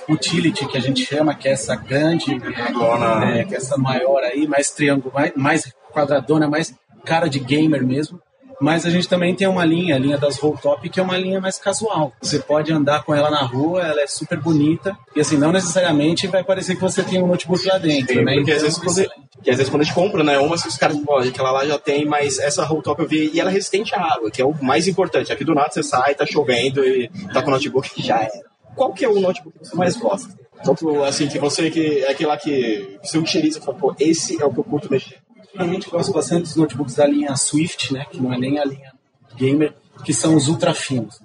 Utility, 0.08 0.66
que 0.66 0.76
a 0.76 0.80
gente 0.80 1.04
chama, 1.04 1.34
que 1.34 1.48
é 1.48 1.52
essa 1.52 1.76
grande, 1.76 2.34
é, 2.34 3.44
que 3.44 3.54
é 3.54 3.58
essa 3.58 3.76
maior 3.76 4.22
aí, 4.22 4.46
mais 4.46 4.70
triângulo, 4.70 5.12
mais, 5.14 5.32
mais 5.36 5.72
quadradona, 5.92 6.48
mais 6.48 6.74
cara 7.04 7.28
de 7.28 7.38
gamer 7.38 7.84
mesmo. 7.84 8.20
Mas 8.62 8.86
a 8.86 8.90
gente 8.90 9.08
também 9.08 9.34
tem 9.34 9.48
uma 9.48 9.64
linha, 9.64 9.96
a 9.96 9.98
linha 9.98 10.16
das 10.16 10.38
Roll 10.38 10.56
Top, 10.56 10.88
que 10.88 11.00
é 11.00 11.02
uma 11.02 11.18
linha 11.18 11.40
mais 11.40 11.58
casual. 11.58 12.12
Você 12.22 12.38
pode 12.38 12.72
andar 12.72 13.02
com 13.02 13.12
ela 13.12 13.28
na 13.28 13.42
rua, 13.42 13.82
ela 13.82 14.00
é 14.00 14.06
super 14.06 14.38
bonita. 14.38 14.96
E 15.16 15.20
assim, 15.20 15.36
não 15.36 15.50
necessariamente 15.50 16.28
vai 16.28 16.44
parecer 16.44 16.76
que 16.76 16.80
você 16.80 17.02
tem 17.02 17.20
um 17.20 17.26
notebook 17.26 17.66
lá 17.66 17.76
dentro, 17.76 18.14
Sim, 18.14 18.24
né? 18.24 18.34
Porque 18.36 18.52
então, 18.52 18.54
às 18.54 18.62
vezes 18.62 18.78
quando, 18.78 19.10
que 19.42 19.50
às 19.50 19.56
vezes 19.56 19.68
quando 19.68 19.80
a 19.80 19.84
gente 19.84 19.94
compra, 19.94 20.22
né? 20.22 20.38
Uma 20.38 20.54
os 20.54 20.76
caras 20.76 20.96
podem, 20.98 21.30
aquela 21.30 21.50
lá 21.50 21.66
já 21.66 21.76
tem, 21.76 22.04
mas 22.04 22.38
essa 22.38 22.64
Roll 22.64 22.82
Top 22.82 23.02
eu 23.02 23.08
vi, 23.08 23.32
e 23.34 23.40
ela 23.40 23.50
é 23.50 23.52
resistente 23.52 23.96
à 23.96 24.00
água, 24.00 24.30
que 24.30 24.40
é 24.40 24.44
o 24.44 24.54
mais 24.62 24.86
importante. 24.86 25.32
Aqui 25.32 25.42
do 25.42 25.56
nada 25.56 25.70
você 25.72 25.82
sai, 25.82 26.14
tá 26.14 26.24
chovendo 26.24 26.84
e 26.84 27.10
tá 27.32 27.42
com 27.42 27.48
o 27.48 27.50
notebook 27.50 27.90
que 27.90 28.00
já 28.00 28.20
era. 28.20 28.44
Qual 28.76 28.92
que 28.92 29.04
é 29.04 29.08
o 29.08 29.18
notebook 29.18 29.58
que 29.58 29.66
você 29.66 29.74
mais 29.74 29.96
gosta? 29.96 30.32
Qual 30.64 31.02
assim, 31.02 31.26
que 31.26 31.40
você 31.40 31.68
que 31.68 32.04
é 32.04 32.12
aquele 32.12 32.28
lá 32.28 32.36
que 32.36 32.96
você 33.02 33.18
utiliza 33.18 33.58
e 33.58 33.60
fala, 33.60 33.76
pô, 33.76 33.92
esse 33.98 34.40
é 34.40 34.46
o 34.46 34.52
que 34.52 34.60
eu 34.60 34.64
curto 34.64 34.88
mexer 34.88 35.21
particularmente 35.52 35.90
gosto 35.90 36.12
bastante 36.12 36.42
dos 36.42 36.56
notebooks 36.56 36.94
da 36.94 37.06
linha 37.06 37.36
Swift, 37.36 37.92
né, 37.92 38.06
que 38.10 38.20
não 38.20 38.32
é 38.32 38.38
nem 38.38 38.58
a 38.58 38.64
linha 38.64 38.92
gamer, 39.36 39.74
que 40.04 40.12
são 40.12 40.34
os 40.34 40.48
ultra 40.48 40.74
finos. 40.74 41.20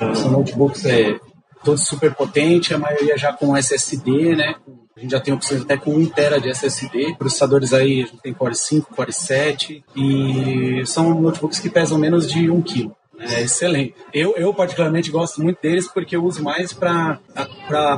Né? 0.00 0.14
São 0.14 0.30
notebooks 0.30 0.84
é, 0.84 1.18
todos 1.64 1.84
super 1.84 2.14
potentes, 2.14 2.72
a 2.72 2.78
maioria 2.78 3.16
já 3.16 3.32
com 3.32 3.56
SSD, 3.56 4.36
né? 4.36 4.54
A 4.96 5.00
gente 5.00 5.12
já 5.12 5.20
tem 5.20 5.32
opções 5.32 5.62
até 5.62 5.76
com 5.76 5.94
1 5.94 6.06
tera 6.06 6.40
de 6.40 6.48
SSD. 6.50 7.14
Processadores 7.16 7.72
aí, 7.72 8.02
a 8.02 8.06
gente 8.06 8.20
tem 8.20 8.34
Core 8.34 8.56
5, 8.56 8.94
Core 8.94 9.12
7 9.12 9.84
e 9.94 10.82
são 10.86 11.20
notebooks 11.20 11.60
que 11.60 11.70
pesam 11.70 11.98
menos 11.98 12.28
de 12.28 12.50
1 12.50 12.62
kg. 12.62 12.90
É 13.20 13.42
excelente. 13.42 13.94
Eu, 14.12 14.34
eu 14.36 14.54
particularmente 14.54 15.10
gosto 15.10 15.42
muito 15.42 15.60
deles 15.60 15.88
porque 15.88 16.14
eu 16.14 16.24
uso 16.24 16.42
mais 16.42 16.72
para 16.72 17.18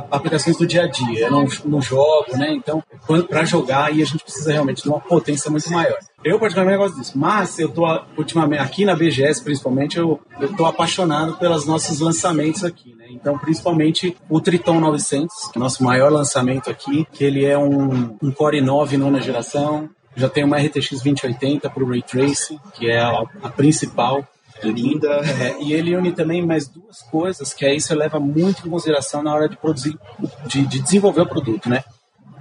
aplicações 0.09 0.57
do 0.57 0.65
dia 0.65 0.83
a 0.83 0.87
dia. 0.87 1.25
Eu 1.25 1.31
não, 1.31 1.45
não 1.65 1.81
jogo, 1.81 2.35
né? 2.35 2.51
Então, 2.53 2.83
para 3.29 3.45
jogar 3.45 3.85
aí 3.85 4.01
a 4.01 4.05
gente 4.05 4.23
precisa 4.23 4.51
realmente 4.51 4.83
de 4.83 4.89
uma 4.89 4.99
potência 4.99 5.49
muito 5.51 5.71
maior. 5.71 5.97
Eu 6.23 6.39
particularmente 6.39 6.79
gosto 6.79 6.99
disso. 6.99 7.17
Mas 7.17 7.59
eu 7.59 7.69
tô 7.69 7.83
ultimamente 8.17 8.61
aqui 8.61 8.85
na 8.85 8.95
BGS 8.95 9.43
principalmente 9.43 9.97
eu 9.97 10.19
eu 10.39 10.55
tô 10.55 10.65
apaixonado 10.65 11.37
pelos 11.37 11.65
nossos 11.65 11.99
lançamentos 11.99 12.63
aqui, 12.63 12.95
né? 12.95 13.05
Então, 13.09 13.37
principalmente 13.37 14.17
o 14.29 14.41
Triton 14.41 14.79
900, 14.79 15.51
que 15.51 15.57
é 15.57 15.59
o 15.59 15.63
nosso 15.63 15.83
maior 15.83 16.11
lançamento 16.11 16.69
aqui, 16.69 17.05
que 17.11 17.23
ele 17.23 17.45
é 17.45 17.57
um, 17.57 18.17
um 18.21 18.31
Core 18.31 18.61
9 18.61 18.97
nona 18.97 19.21
geração. 19.21 19.89
Já 20.15 20.27
tem 20.27 20.43
uma 20.43 20.57
RTX 20.57 20.89
2080 20.89 21.69
para 21.69 21.83
o 21.83 21.87
Ray 21.87 22.01
Tracing, 22.01 22.59
que 22.73 22.89
é 22.89 22.99
a, 22.99 23.23
a 23.43 23.49
principal 23.49 24.25
linda. 24.63 25.07
É, 25.41 25.61
e 25.61 25.73
ele 25.73 25.95
une 25.95 26.11
também 26.11 26.45
mais 26.45 26.67
duas 26.67 27.01
coisas 27.03 27.53
que 27.53 27.65
aí 27.65 27.79
você 27.79 27.95
leva 27.95 28.19
muito 28.19 28.67
em 28.67 28.69
consideração 28.69 29.23
na 29.23 29.33
hora 29.33 29.49
de 29.49 29.57
produzir, 29.57 29.97
de, 30.45 30.65
de 30.65 30.79
desenvolver 30.79 31.21
o 31.21 31.27
produto, 31.27 31.69
né? 31.69 31.83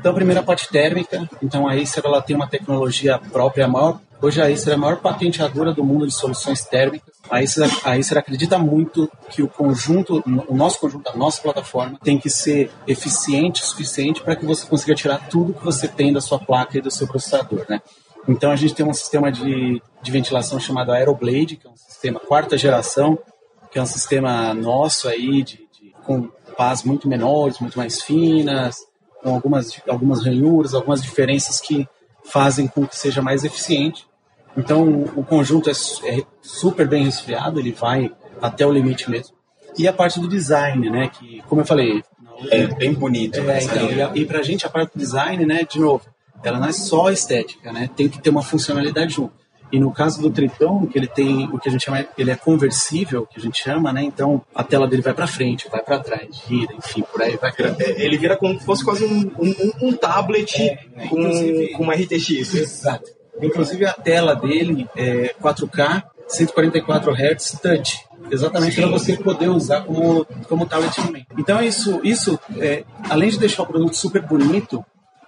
Então, 0.01 0.13
a 0.13 0.15
primeira 0.15 0.43
parte 0.43 0.69
térmica. 0.69 1.29
Então, 1.43 1.69
a 1.69 1.75
Acer 1.75 2.03
ela 2.05 2.23
tem 2.23 2.35
uma 2.35 2.49
tecnologia 2.49 3.19
própria, 3.19 3.69
maior. 3.69 4.01
Hoje 4.23 4.41
a 4.41 4.47
Acer 4.47 4.73
é 4.73 4.75
a 4.75 4.79
maior 4.79 4.97
patenteadora 4.97 5.73
do 5.75 5.85
mundo 5.85 6.07
de 6.07 6.13
soluções 6.13 6.65
térmicas. 6.65 7.15
A 7.31 7.39
Acer, 7.39 7.71
a 7.85 7.93
Acer 7.93 8.17
acredita 8.17 8.59
muito 8.59 9.11
que 9.29 9.43
o 9.43 9.49
conjunto, 9.49 10.23
o 10.49 10.55
nosso 10.55 10.81
conjunto, 10.81 11.11
a 11.11 11.17
nossa 11.17 11.43
plataforma, 11.43 11.99
tem 12.03 12.19
que 12.19 12.31
ser 12.31 12.71
eficiente 12.87 13.63
o 13.63 13.67
suficiente 13.67 14.23
para 14.23 14.35
que 14.37 14.45
você 14.45 14.67
consiga 14.67 14.95
tirar 14.95 15.29
tudo 15.29 15.53
que 15.53 15.65
você 15.65 15.87
tem 15.87 16.13
da 16.13 16.21
sua 16.21 16.39
placa 16.39 16.79
e 16.79 16.81
do 16.81 16.91
seu 16.91 17.07
processador, 17.07 17.67
né? 17.69 17.83
Então 18.31 18.53
a 18.53 18.57
gente 18.57 18.75
tem 18.75 18.87
um 18.87 18.95
sistema 18.95 19.31
de, 19.31 19.83
de 20.03 20.11
ventilação 20.11 20.61
chamado 20.61 20.93
Aeroblade, 20.93 21.57
que 21.57 21.67
é 21.67 21.71
um 21.71 21.77
sistema 21.77 22.21
quarta 22.21 22.57
geração, 22.57 23.19
que 23.71 23.79
é 23.79 23.83
um 23.83 23.87
sistema 23.87 24.55
nosso 24.55 25.09
aí 25.09 25.43
de, 25.43 25.69
de 25.73 25.93
com 26.05 26.29
pás 26.57 26.85
muito 26.85 27.09
menores, 27.09 27.59
muito 27.59 27.77
mais 27.77 28.03
finas, 28.03 28.77
com 29.21 29.35
algumas, 29.35 29.81
algumas 29.89 30.25
ranhuras, 30.25 30.75
algumas 30.75 31.03
diferenças 31.03 31.61
que 31.61 31.89
fazem 32.25 32.69
com 32.69 32.87
que 32.87 32.97
seja 32.97 33.21
mais 33.21 33.45
eficiente. 33.45 34.07
Então, 34.57 35.05
o 35.17 35.25
conjunto 35.25 35.69
é, 35.69 35.73
é 36.05 36.23
super 36.41 36.87
bem 36.87 37.05
resfriado, 37.05 37.59
ele 37.59 37.73
vai 37.73 38.13
até 38.41 38.65
o 38.65 38.73
limite 38.73 39.11
mesmo. 39.11 39.35
E 39.77 39.89
a 39.89 39.93
parte 39.93 40.21
do 40.21 40.29
design, 40.29 40.89
né, 40.91 41.09
que, 41.09 41.43
como 41.49 41.63
eu 41.63 41.67
falei... 41.67 42.03
É 42.51 42.67
bem 42.67 42.95
bonito. 42.95 43.39
É, 43.39 43.63
então, 43.63 43.91
e, 43.91 44.03
a, 44.03 44.11
e 44.15 44.25
pra 44.25 44.43
gente, 44.43 44.67
a 44.67 44.71
parte 44.71 44.95
do 44.95 44.99
design, 44.99 45.45
né, 45.45 45.63
de 45.65 45.79
novo, 45.79 46.07
ela 46.43 46.59
não 46.59 46.69
é 46.69 46.73
só 46.73 47.11
estética, 47.11 47.73
né, 47.73 47.89
tem 47.97 48.09
que 48.09 48.21
ter 48.21 48.31
uma 48.31 48.43
funcionalidade 48.43 49.15
junto. 49.15 49.41
E 49.73 49.79
no 49.79 49.93
caso 49.93 50.21
do 50.21 50.31
Tritão, 50.31 50.85
que 50.87 50.99
ele 50.99 51.07
tem 51.07 51.49
o 51.53 51.59
que 51.59 51.69
a 51.69 51.73
gente 51.73 51.85
chama, 51.85 52.05
ele 52.19 52.31
é 52.31 52.37
conversível, 52.37 53.27
que 53.27 53.39
a 53.39 53.43
gente 53.43 53.63
chama, 53.63 53.93
né? 53.93 54.03
Então 54.03 54.43
a 54.55 54.65
tela 54.65 54.87
dele 54.87 55.03
vai 55.03 55.15
para 55.15 55.27
frente, 55.29 55.69
vai 55.71 55.81
para 55.81 56.01
trás, 56.01 56.43
gira, 56.49 56.75
enfim, 56.75 57.03
por 57.03 57.23
aí 57.23 57.37
vai. 57.37 57.53
É, 57.79 58.05
ele 58.05 58.19
vira 58.19 58.37
como 58.37 58.59
se 58.59 58.67
fosse 58.67 58.85
quase 58.85 59.05
um, 59.05 59.31
um, 59.39 59.89
um 59.89 59.93
tablet 59.93 60.61
é, 60.61 61.07
com, 61.09 61.77
com 61.77 61.83
uma 61.85 61.95
RTX. 61.95 62.55
Exato. 62.55 63.11
Inclusive 63.41 63.87
a 63.87 63.93
tela 63.93 64.35
dele 64.35 64.89
é 64.97 65.35
4K, 65.41 66.03
144 66.27 67.13
Hz 67.13 67.59
touch. 67.63 68.05
Exatamente 68.31 68.77
para 68.77 68.87
você 68.87 69.17
poder 69.17 69.49
usar 69.49 69.83
como, 69.83 70.25
como 70.49 70.67
tablet 70.67 70.95
também. 70.95 71.27
Então 71.39 71.63
isso, 71.63 72.01
isso 72.03 72.39
é, 72.59 72.85
além 73.09 73.31
de 73.31 73.39
deixar 73.39 73.63
o 73.63 73.67
produto 73.67 73.97
super 73.97 74.23
bonito, 74.23 74.85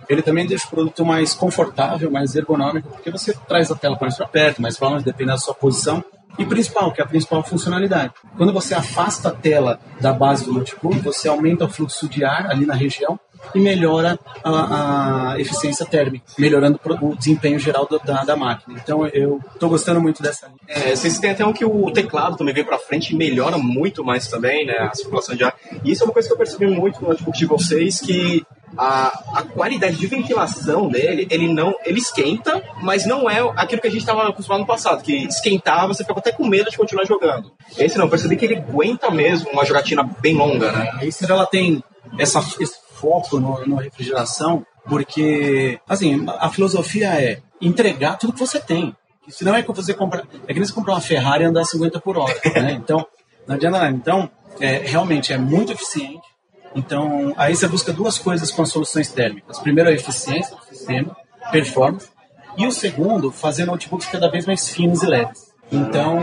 ele 0.08 0.22
também 0.22 0.46
deixa 0.46 0.66
o 0.66 0.70
produto 0.70 1.04
mais 1.04 1.34
confortável, 1.34 2.10
mais 2.10 2.34
ergonômico, 2.34 2.88
porque 2.88 3.10
você 3.10 3.34
traz 3.48 3.70
a 3.70 3.74
tela 3.74 3.98
mais 4.00 4.16
para 4.16 4.26
perto, 4.26 4.62
mais 4.62 4.76
para 4.76 4.88
longe, 4.88 5.04
dependendo 5.04 5.36
da 5.36 5.38
sua 5.38 5.54
posição. 5.54 6.04
E 6.38 6.46
principal, 6.46 6.90
que 6.92 7.00
é 7.00 7.04
a 7.04 7.06
principal 7.06 7.42
funcionalidade. 7.42 8.14
Quando 8.38 8.52
você 8.52 8.74
afasta 8.74 9.28
a 9.28 9.32
tela 9.32 9.78
da 10.00 10.12
base 10.12 10.46
do 10.46 10.52
notebook, 10.52 10.98
você 11.00 11.28
aumenta 11.28 11.66
o 11.66 11.68
fluxo 11.68 12.08
de 12.08 12.24
ar 12.24 12.50
ali 12.50 12.64
na 12.64 12.74
região 12.74 13.20
e 13.54 13.60
melhora 13.60 14.18
a, 14.42 15.32
a 15.32 15.40
eficiência 15.40 15.84
térmica, 15.84 16.24
melhorando 16.38 16.80
o 17.00 17.16
desempenho 17.16 17.58
geral 17.58 17.86
do, 17.86 17.98
da, 17.98 18.24
da, 18.24 18.36
máquina. 18.36 18.78
Então 18.82 19.06
eu 19.08 19.40
estou 19.52 19.68
gostando 19.68 20.00
muito 20.00 20.22
dessa 20.22 20.46
linha. 20.46 20.58
É, 20.68 20.94
vocês 20.94 21.18
têm 21.18 21.30
até 21.30 21.44
um 21.44 21.52
que 21.52 21.64
o 21.64 21.90
teclado 21.90 22.36
também 22.36 22.54
vem 22.54 22.64
para 22.64 22.78
frente 22.78 23.12
e 23.12 23.16
melhora 23.16 23.58
muito 23.58 24.04
mais 24.04 24.26
também, 24.28 24.66
né, 24.66 24.74
a 24.78 24.94
circulação 24.94 25.34
de 25.34 25.44
ar. 25.44 25.54
E 25.84 25.92
isso 25.92 26.02
é 26.02 26.06
uma 26.06 26.12
coisa 26.12 26.28
que 26.28 26.34
eu 26.34 26.38
percebi 26.38 26.66
muito 26.66 27.00
no 27.00 27.08
notebook 27.08 27.36
de 27.36 27.46
vocês, 27.46 28.00
que 28.00 28.44
a, 28.76 29.08
a 29.34 29.42
qualidade 29.42 29.96
de 29.96 30.06
ventilação 30.06 30.88
dele, 30.88 31.26
ele 31.30 31.52
não, 31.52 31.74
ele 31.84 31.98
esquenta, 31.98 32.62
mas 32.82 33.06
não 33.06 33.28
é 33.28 33.40
aquilo 33.56 33.80
que 33.80 33.88
a 33.88 33.90
gente 33.90 34.00
estava 34.00 34.28
acostumado 34.28 34.60
no 34.60 34.66
passado, 34.66 35.02
que 35.02 35.26
esquentava, 35.26 35.88
você 35.88 36.02
ficava 36.02 36.20
até 36.20 36.32
com 36.32 36.46
medo 36.46 36.70
de 36.70 36.76
continuar 36.76 37.04
jogando. 37.04 37.52
Esse 37.76 37.98
não, 37.98 38.08
percebi 38.08 38.36
que 38.36 38.44
ele 38.44 38.56
aguenta 38.56 39.10
mesmo 39.10 39.50
uma 39.50 39.64
jogatina 39.64 40.02
bem 40.02 40.34
longa, 40.34 40.72
né? 40.72 40.90
A 40.94 41.04
Acer, 41.04 41.30
ela 41.30 41.46
tem 41.46 41.82
essa, 42.18 42.40
esse 42.60 42.74
foco 43.02 43.40
no, 43.40 43.66
no 43.66 43.76
refrigeração, 43.76 44.64
porque, 44.88 45.78
assim, 45.88 46.24
a 46.38 46.48
filosofia 46.48 47.08
é 47.20 47.40
entregar 47.60 48.16
tudo 48.16 48.32
que 48.32 48.40
você 48.40 48.60
tem. 48.60 48.96
Se 49.28 49.44
não 49.44 49.54
é 49.54 49.62
que 49.62 49.72
você 49.72 49.92
comprar, 49.92 50.24
é 50.46 50.52
que 50.52 50.54
nem 50.54 50.64
você 50.64 50.72
comprar 50.72 50.94
uma 50.94 51.00
Ferrari 51.00 51.44
e 51.44 51.46
andar 51.46 51.64
50 51.64 52.00
por 52.00 52.16
hora, 52.16 52.34
né? 52.56 52.72
Então, 52.72 53.06
não 53.46 53.56
adianta 53.56 53.78
nada. 53.78 53.94
Então, 53.94 54.30
é, 54.60 54.78
realmente 54.78 55.32
é 55.32 55.38
muito 55.38 55.72
eficiente 55.72 56.32
então, 56.74 57.34
aí 57.36 57.54
você 57.54 57.68
busca 57.68 57.92
duas 57.92 58.18
coisas 58.18 58.50
com 58.50 58.62
as 58.62 58.70
soluções 58.70 59.10
térmicas. 59.10 59.58
Primeiro, 59.58 59.90
a 59.90 59.92
eficiência 59.92 60.56
do 60.56 60.64
sistema, 60.64 61.16
performance. 61.50 62.08
E 62.56 62.66
o 62.66 62.72
segundo, 62.72 63.30
fazer 63.30 63.64
notebooks 63.64 64.08
cada 64.08 64.30
vez 64.30 64.46
mais 64.46 64.68
finos 64.68 65.02
e 65.02 65.06
leves. 65.06 65.52
Então, 65.70 66.18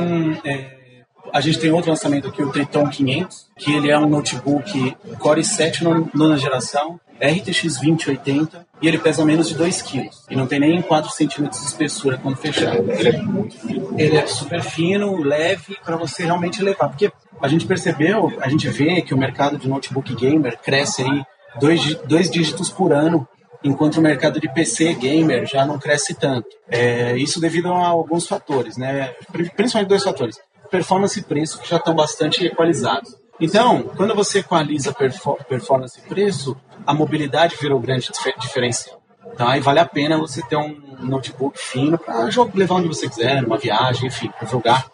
é, 0.46 0.79
a 1.34 1.42
gente 1.42 1.60
tem 1.60 1.72
outro 1.72 1.90
lançamento 1.90 2.28
aqui, 2.28 2.42
o 2.42 2.52
Triton 2.52 2.90
500, 2.90 3.50
que 3.58 3.74
ele 3.74 3.90
é 3.92 3.98
um 3.98 4.08
notebook 4.08 4.96
Core 5.20 5.42
i7 5.42 6.10
nona 6.14 6.38
geração, 6.38 7.00
RTX 7.20 7.62
2080, 7.80 8.68
e 8.82 8.88
ele 8.88 8.98
pesa 8.98 9.26
menos 9.26 9.50
de 9.50 9.56
2 9.56 9.82
kg. 9.82 10.10
E 10.30 10.36
não 10.36 10.48
tem 10.48 10.60
nem 10.60 10.82
4 10.82 11.12
centímetros 11.12 11.62
de 11.62 11.68
espessura 11.68 12.18
quando 12.18 12.38
fechado. 12.38 12.90
Ele 12.92 13.10
é 13.10 13.22
muito 13.22 13.60
fino. 13.60 13.94
Ele 13.98 14.18
é 14.18 14.26
super 14.26 14.62
fino, 14.62 15.18
leve, 15.18 15.78
para 15.84 15.98
você 15.98 16.24
realmente 16.24 16.64
levar. 16.64 16.88
Porque 16.88 17.12
a 17.42 17.48
gente 17.48 17.66
percebeu, 17.66 18.32
a 18.42 18.50
gente 18.50 18.68
vê 18.70 19.02
que 19.02 19.14
o 19.14 19.18
mercado 19.18 19.58
de 19.58 19.68
notebook 19.68 20.16
gamer 20.16 20.58
cresce 20.60 21.04
aí 21.04 21.24
dois, 21.60 21.96
dois 22.06 22.30
dígitos 22.30 22.70
por 22.70 22.94
ano, 22.94 23.28
enquanto 23.64 23.98
o 23.98 24.02
mercado 24.02 24.40
de 24.40 24.52
PC 24.52 24.94
gamer 24.94 25.46
já 25.46 25.66
não 25.66 25.78
cresce 25.78 26.14
tanto. 26.14 26.48
É, 26.70 27.18
isso 27.18 27.40
devido 27.42 27.72
a 27.74 27.88
alguns 27.88 28.28
fatores, 28.28 28.78
né? 28.78 29.14
principalmente 29.56 29.90
dois 29.90 30.04
fatores. 30.04 30.38
Performance 30.70 31.20
e 31.20 31.24
preço, 31.24 31.60
que 31.60 31.70
já 31.70 31.78
estão 31.78 31.96
bastante 31.96 32.46
equalizados. 32.46 33.16
Então, 33.40 33.84
quando 33.96 34.14
você 34.14 34.40
equaliza 34.40 34.94
performance 34.94 36.00
e 36.00 36.10
preço, 36.10 36.58
a 36.86 36.94
mobilidade 36.94 37.56
vira 37.60 37.76
o 37.76 37.80
grande 37.80 38.10
diferencial. 38.40 39.02
Então, 39.34 39.48
aí 39.48 39.62
vale 39.62 39.80
a 39.80 39.86
pena 39.86 40.18
você 40.18 40.42
ter 40.42 40.58
um 40.58 40.76
notebook 41.00 41.58
fino 41.58 41.98
para 41.98 42.30
levar 42.54 42.76
onde 42.76 42.88
você 42.88 43.08
quiser, 43.08 43.42
numa 43.42 43.58
viagem, 43.58 44.08
enfim, 44.08 44.30
para 44.38 44.48
jogar 44.48 44.86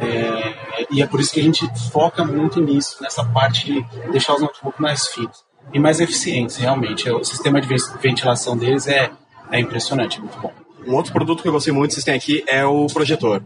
é, 0.00 0.86
e 0.90 1.02
é 1.02 1.06
por 1.06 1.20
isso 1.20 1.32
que 1.32 1.40
a 1.40 1.42
gente 1.42 1.66
foca 1.90 2.24
muito 2.24 2.60
nisso, 2.60 2.96
nessa 3.00 3.24
parte 3.24 3.66
de 3.66 4.10
deixar 4.10 4.34
os 4.34 4.40
notebooks 4.40 4.80
mais 4.80 5.06
finos 5.08 5.44
e 5.72 5.78
mais 5.78 6.00
eficientes, 6.00 6.56
realmente. 6.56 7.08
O 7.10 7.24
sistema 7.24 7.60
de 7.60 7.68
ventilação 8.00 8.56
deles 8.56 8.86
é, 8.86 9.10
é 9.50 9.60
impressionante, 9.60 10.20
muito 10.20 10.38
bom. 10.38 10.52
Um 10.86 10.94
outro 10.94 11.12
produto 11.12 11.42
que 11.42 11.48
eu 11.48 11.52
gostei 11.52 11.72
muito 11.72 11.90
que 11.90 11.94
vocês 11.94 12.04
têm 12.04 12.14
aqui 12.14 12.44
é 12.46 12.64
o 12.64 12.86
projetor 12.88 13.42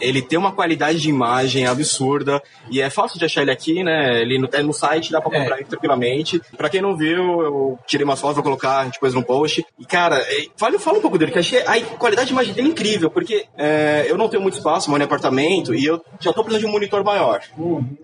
ele 0.00 0.22
tem 0.22 0.38
uma 0.38 0.52
qualidade 0.52 1.00
de 1.00 1.08
imagem 1.08 1.66
absurda 1.66 2.42
e 2.70 2.80
é 2.80 2.90
fácil 2.90 3.18
de 3.18 3.24
achar 3.24 3.42
ele 3.42 3.50
aqui, 3.50 3.82
né? 3.82 4.20
Ele 4.20 4.38
no, 4.38 4.48
no 4.64 4.72
site 4.72 5.12
dá 5.12 5.20
pra 5.20 5.36
é. 5.36 5.40
comprar 5.40 5.60
é. 5.60 5.64
tranquilamente. 5.64 6.40
Pra 6.56 6.68
quem 6.68 6.80
não 6.80 6.96
viu, 6.96 7.40
eu 7.42 7.78
tirei 7.86 8.04
uma 8.04 8.16
foto, 8.16 8.34
vou 8.34 8.44
colocar 8.44 8.84
depois 8.90 9.14
no 9.14 9.24
post. 9.24 9.64
E 9.78 9.84
cara, 9.84 10.18
é, 10.18 10.46
fala, 10.56 10.78
fala 10.78 10.98
um 10.98 11.02
pouco 11.02 11.18
dele, 11.18 11.32
que 11.32 11.38
achei 11.38 11.60
a 11.60 11.80
qualidade 11.96 12.28
de 12.28 12.32
imagem 12.32 12.54
dele 12.54 12.68
é 12.68 12.70
incrível, 12.70 13.10
porque 13.10 13.46
é, 13.56 14.06
eu 14.08 14.16
não 14.16 14.28
tenho 14.28 14.42
muito 14.42 14.56
espaço, 14.56 14.90
moro 14.90 15.02
em 15.02 15.06
apartamento 15.06 15.74
e 15.74 15.84
eu 15.84 16.02
já 16.20 16.32
tô 16.32 16.42
precisando 16.42 16.60
de 16.60 16.66
um 16.66 16.72
monitor 16.72 17.02
maior. 17.04 17.40
Uhum. 17.56 17.96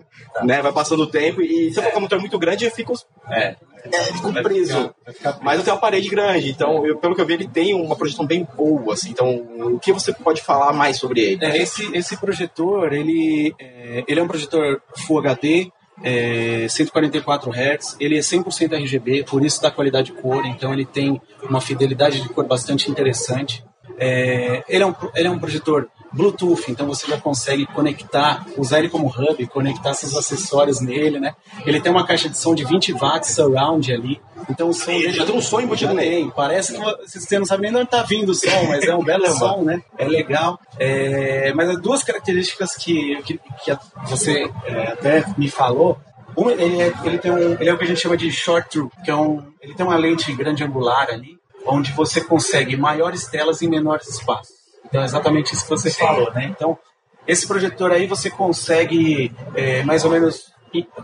Né? 0.43 0.61
Vai 0.61 0.71
passando 0.71 1.03
o 1.03 1.07
tempo 1.07 1.41
e 1.41 1.71
se 1.71 1.77
eu 1.77 1.83
colocar 1.83 1.97
um 1.97 2.01
monitor 2.01 2.19
muito 2.19 2.39
grande, 2.39 2.65
eu 2.65 2.71
fico. 2.71 2.93
É. 3.29 3.55
É, 3.85 4.03
ficou 4.13 4.31
preso. 4.31 4.95
Mas 5.41 5.57
eu 5.59 5.63
tenho 5.65 5.75
uma 5.75 5.81
parede 5.81 6.07
grande, 6.07 6.49
então, 6.49 6.85
eu, 6.87 6.97
pelo 6.97 7.13
que 7.13 7.21
eu 7.21 7.25
vi, 7.25 7.33
ele 7.33 7.47
tem 7.47 7.73
uma 7.73 7.97
projeção 7.97 8.25
bem 8.25 8.47
boa, 8.55 8.93
assim. 8.93 9.09
Então, 9.09 9.45
o 9.73 9.79
que 9.79 9.91
você 9.91 10.13
pode 10.13 10.41
falar 10.41 10.71
mais 10.71 10.97
sobre 10.97 11.19
ele? 11.19 11.45
É, 11.45 11.57
esse, 11.57 11.93
esse 11.95 12.15
projetor, 12.15 12.93
ele 12.93 13.53
é, 13.59 14.03
ele 14.07 14.19
é 14.19 14.23
um 14.23 14.27
projetor 14.27 14.81
Full 15.05 15.19
HD, 15.19 15.69
é, 16.01 16.67
144 16.69 17.51
Hz, 17.51 17.97
ele 17.99 18.17
é 18.17 18.21
100% 18.21 18.73
RGB, 18.73 19.23
por 19.23 19.45
isso 19.45 19.61
da 19.61 19.69
qualidade 19.69 20.11
de 20.11 20.21
cor, 20.21 20.45
então 20.45 20.73
ele 20.73 20.85
tem 20.85 21.21
uma 21.43 21.59
fidelidade 21.59 22.21
de 22.21 22.29
cor 22.29 22.45
bastante 22.45 22.89
interessante. 22.89 23.63
É, 23.97 24.63
ele, 24.67 24.83
é 24.83 24.87
um, 24.87 24.95
ele 25.13 25.27
é 25.27 25.31
um 25.31 25.39
projetor 25.39 25.89
Bluetooth, 26.13 26.69
então 26.69 26.87
você 26.87 27.07
já 27.07 27.19
consegue 27.19 27.65
conectar, 27.65 28.45
usar 28.57 28.79
ele 28.79 28.89
como 28.89 29.07
hub, 29.07 29.47
conectar 29.47 29.93
seus 29.93 30.15
acessórios 30.15 30.79
nele, 30.79 31.19
né? 31.19 31.35
Ele 31.65 31.81
tem 31.81 31.91
uma 31.91 32.05
caixa 32.05 32.29
de 32.29 32.37
som 32.37 32.53
de 32.53 32.63
20 32.63 32.93
watts 32.93 33.31
surround 33.31 33.91
ali, 33.91 34.21
então 34.49 34.69
o 34.69 34.73
som 34.73 34.91
dele 34.91 35.13
já 35.13 35.25
tem 35.25 35.35
um 35.35 35.41
som 35.41 35.59
embutido 35.59 35.93
nele. 35.93 36.31
Parece 36.35 36.73
que 36.73 37.19
você 37.19 37.39
não 37.39 37.45
sabe 37.45 37.63
nem 37.63 37.75
onde 37.75 37.85
está 37.85 38.03
vindo 38.03 38.29
o 38.29 38.35
som, 38.35 38.67
mas 38.67 38.83
é 38.83 38.95
um 38.95 39.03
belo 39.03 39.27
som, 39.31 39.63
né? 39.63 39.81
É 39.97 40.07
legal. 40.07 40.59
É, 40.79 41.53
mas 41.53 41.69
as 41.69 41.81
duas 41.81 42.03
características 42.03 42.75
que, 42.75 43.21
que, 43.23 43.39
que 43.63 43.77
você 44.09 44.49
é, 44.65 44.87
até 44.91 45.25
me 45.37 45.49
falou 45.49 45.97
um, 46.35 46.49
ele, 46.49 46.81
é, 46.81 46.93
ele, 47.03 47.17
tem 47.19 47.31
um, 47.31 47.53
ele 47.53 47.69
é 47.69 47.73
o 47.73 47.77
que 47.77 47.83
a 47.83 47.87
gente 47.87 48.01
chama 48.01 48.17
de 48.17 48.31
short 48.31 48.69
through, 48.69 48.91
que 49.03 49.11
é 49.11 49.15
um, 49.15 49.43
ele 49.61 49.73
tem 49.75 49.85
uma 49.85 49.95
lente 49.95 50.33
grande 50.33 50.63
angular 50.63 51.09
ali, 51.09 51.37
onde 51.65 51.91
você 51.91 52.21
consegue 52.21 52.75
maiores 52.75 53.27
telas 53.27 53.61
em 53.61 53.69
menores 53.69 54.07
espaços. 54.07 54.52
Então 54.93 55.01
é 55.01 55.05
exatamente 55.05 55.55
isso 55.55 55.63
que 55.63 55.71
você 55.71 55.89
falou, 55.89 56.31
né? 56.33 56.45
Então, 56.55 56.77
esse 57.25 57.47
projetor 57.47 57.91
aí 57.91 58.05
você 58.05 58.29
consegue 58.29 59.33
é, 59.55 59.81
mais 59.81 60.05
ou 60.05 60.11
menos 60.11 60.53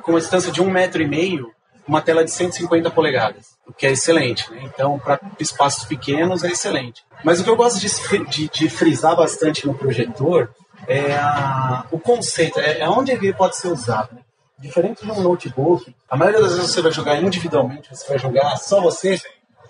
com 0.04 0.12
uma 0.12 0.20
distância 0.20 0.52
de 0.52 0.62
um 0.62 0.70
metro 0.70 1.02
e 1.02 1.08
meio 1.08 1.52
uma 1.88 2.00
tela 2.00 2.24
de 2.24 2.30
150 2.30 2.92
polegadas, 2.92 3.58
o 3.68 3.74
que 3.74 3.88
é 3.88 3.92
excelente, 3.92 4.48
né? 4.52 4.62
Então, 4.64 5.00
para 5.00 5.20
espaços 5.40 5.86
pequenos 5.86 6.44
é 6.44 6.50
excelente. 6.50 7.04
Mas 7.24 7.40
o 7.40 7.44
que 7.44 7.50
eu 7.50 7.56
gosto 7.56 7.80
de, 7.80 7.90
de, 8.28 8.48
de 8.48 8.70
frisar 8.70 9.16
bastante 9.16 9.66
no 9.66 9.74
projetor 9.74 10.52
é 10.88 11.16
a, 11.16 11.88
o 11.92 11.98
conceito, 12.00 12.60
é, 12.60 12.82
é 12.82 12.88
onde 12.88 13.12
ele 13.12 13.34
pode 13.34 13.58
ser 13.58 13.70
usado. 13.70 14.14
Né? 14.14 14.22
Diferente 14.60 15.04
de 15.04 15.12
um 15.12 15.20
notebook, 15.20 15.96
a 16.08 16.16
maioria 16.16 16.42
das 16.42 16.54
vezes 16.56 16.70
você 16.70 16.82
vai 16.84 16.92
jogar 16.92 17.20
individualmente, 17.20 17.90
você 17.90 18.08
vai 18.08 18.20
jogar 18.20 18.56
só 18.58 18.80
você. 18.80 19.20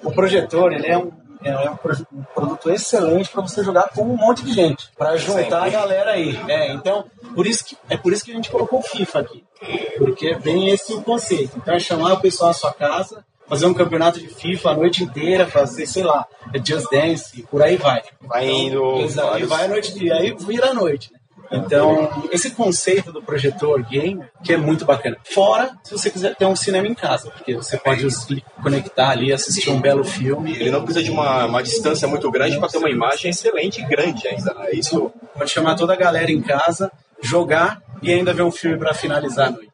O 0.04 0.12
projetor, 0.12 0.74
ele 0.74 0.88
é 0.88 0.98
um 0.98 1.10
é, 1.44 1.50
é 1.50 1.70
um, 1.70 1.78
produto 1.78 2.70
excelente 2.70 3.30
para 3.30 3.42
você 3.42 3.64
jogar 3.64 3.90
com 3.90 4.04
um 4.04 4.18
monte 4.18 4.44
de 4.44 4.54
gente, 4.54 4.90
para 4.98 5.16
juntar 5.18 5.64
a 5.64 5.70
galera 5.70 6.12
aí. 6.12 6.38
É, 6.48 6.74
então, 6.74 7.06
por 7.34 7.48
isso 7.48 7.66
que, 7.66 7.78
é 7.90 7.98
por 7.98 8.12
isso 8.12 8.26
que 8.26 8.32
a 8.32 8.36
gente 8.36 8.52
colocou 8.52 8.82
FIFA 8.82 9.20
aqui, 9.20 9.44
porque 9.98 10.36
vem 10.36 10.70
esse 10.70 10.94
o 10.94 11.02
conceito. 11.02 11.58
Então, 11.58 11.74
é 11.74 11.80
chamar 11.80 12.14
o 12.14 12.20
pessoal 12.20 12.52
à 12.52 12.54
sua 12.54 12.74
casa, 12.74 13.24
fazer 13.48 13.66
um 13.66 13.74
campeonato 13.74 14.20
de 14.20 14.28
FIFA 14.28 14.70
a 14.70 14.76
noite 14.76 15.04
inteira, 15.04 15.48
fazer, 15.48 15.88
sei 15.88 16.04
lá, 16.04 16.28
Just 16.64 16.90
Dance, 16.92 17.42
por 17.44 17.64
aí 17.64 17.78
vai. 17.78 18.02
Vai 18.22 18.48
indo. 18.48 18.98
Exato, 18.98 19.30
vários... 19.30 19.50
vai 19.50 19.66
a 19.66 19.68
noite, 19.68 20.12
aí 20.12 20.36
vira 20.40 20.70
a 20.70 20.74
noite, 20.74 21.12
né? 21.12 21.19
Então, 21.52 22.28
esse 22.32 22.52
conceito 22.52 23.12
do 23.12 23.22
projetor 23.22 23.82
game, 23.84 24.24
que 24.44 24.54
é 24.54 24.58
muito 24.58 24.86
bacana. 24.86 25.18
Fora, 25.24 25.72
se 25.84 25.92
você 25.92 26.10
quiser 26.10 26.36
ter 26.36 26.46
um 26.46 26.56
cinema 26.56 26.88
em 26.88 26.94
casa, 26.94 27.32
porque 27.32 27.56
você 27.56 27.78
pode 27.78 28.08
conectar 28.62 29.10
ali, 29.10 29.34
assistir 29.34 29.70
um 29.70 29.82
belo 29.82 30.04
filme. 30.04 30.56
Ele 30.56 30.70
não 30.70 30.84
precisa 30.84 31.04
de 31.04 31.12
uma, 31.12 31.46
uma 31.46 31.64
distância 31.64 32.08
muito 32.08 32.30
grande 32.30 32.60
para 32.60 32.70
ter 32.70 32.78
uma 32.78 32.90
imagem 32.90 33.32
excelente 33.32 33.82
e 33.82 33.86
grande 33.86 34.28
ainda. 34.28 34.54
Né? 34.54 34.72
Isso 34.74 35.12
pode 35.36 35.52
chamar 35.52 35.76
toda 35.76 35.94
a 35.94 35.98
galera 35.98 36.32
em 36.32 36.42
casa, 36.42 36.92
jogar 37.22 37.82
e 38.02 38.12
ainda 38.12 38.34
ver 38.34 38.44
um 38.44 38.52
filme 38.52 38.78
para 38.78 38.94
finalizar 38.94 39.48
a 39.48 39.52
noite. 39.52 39.70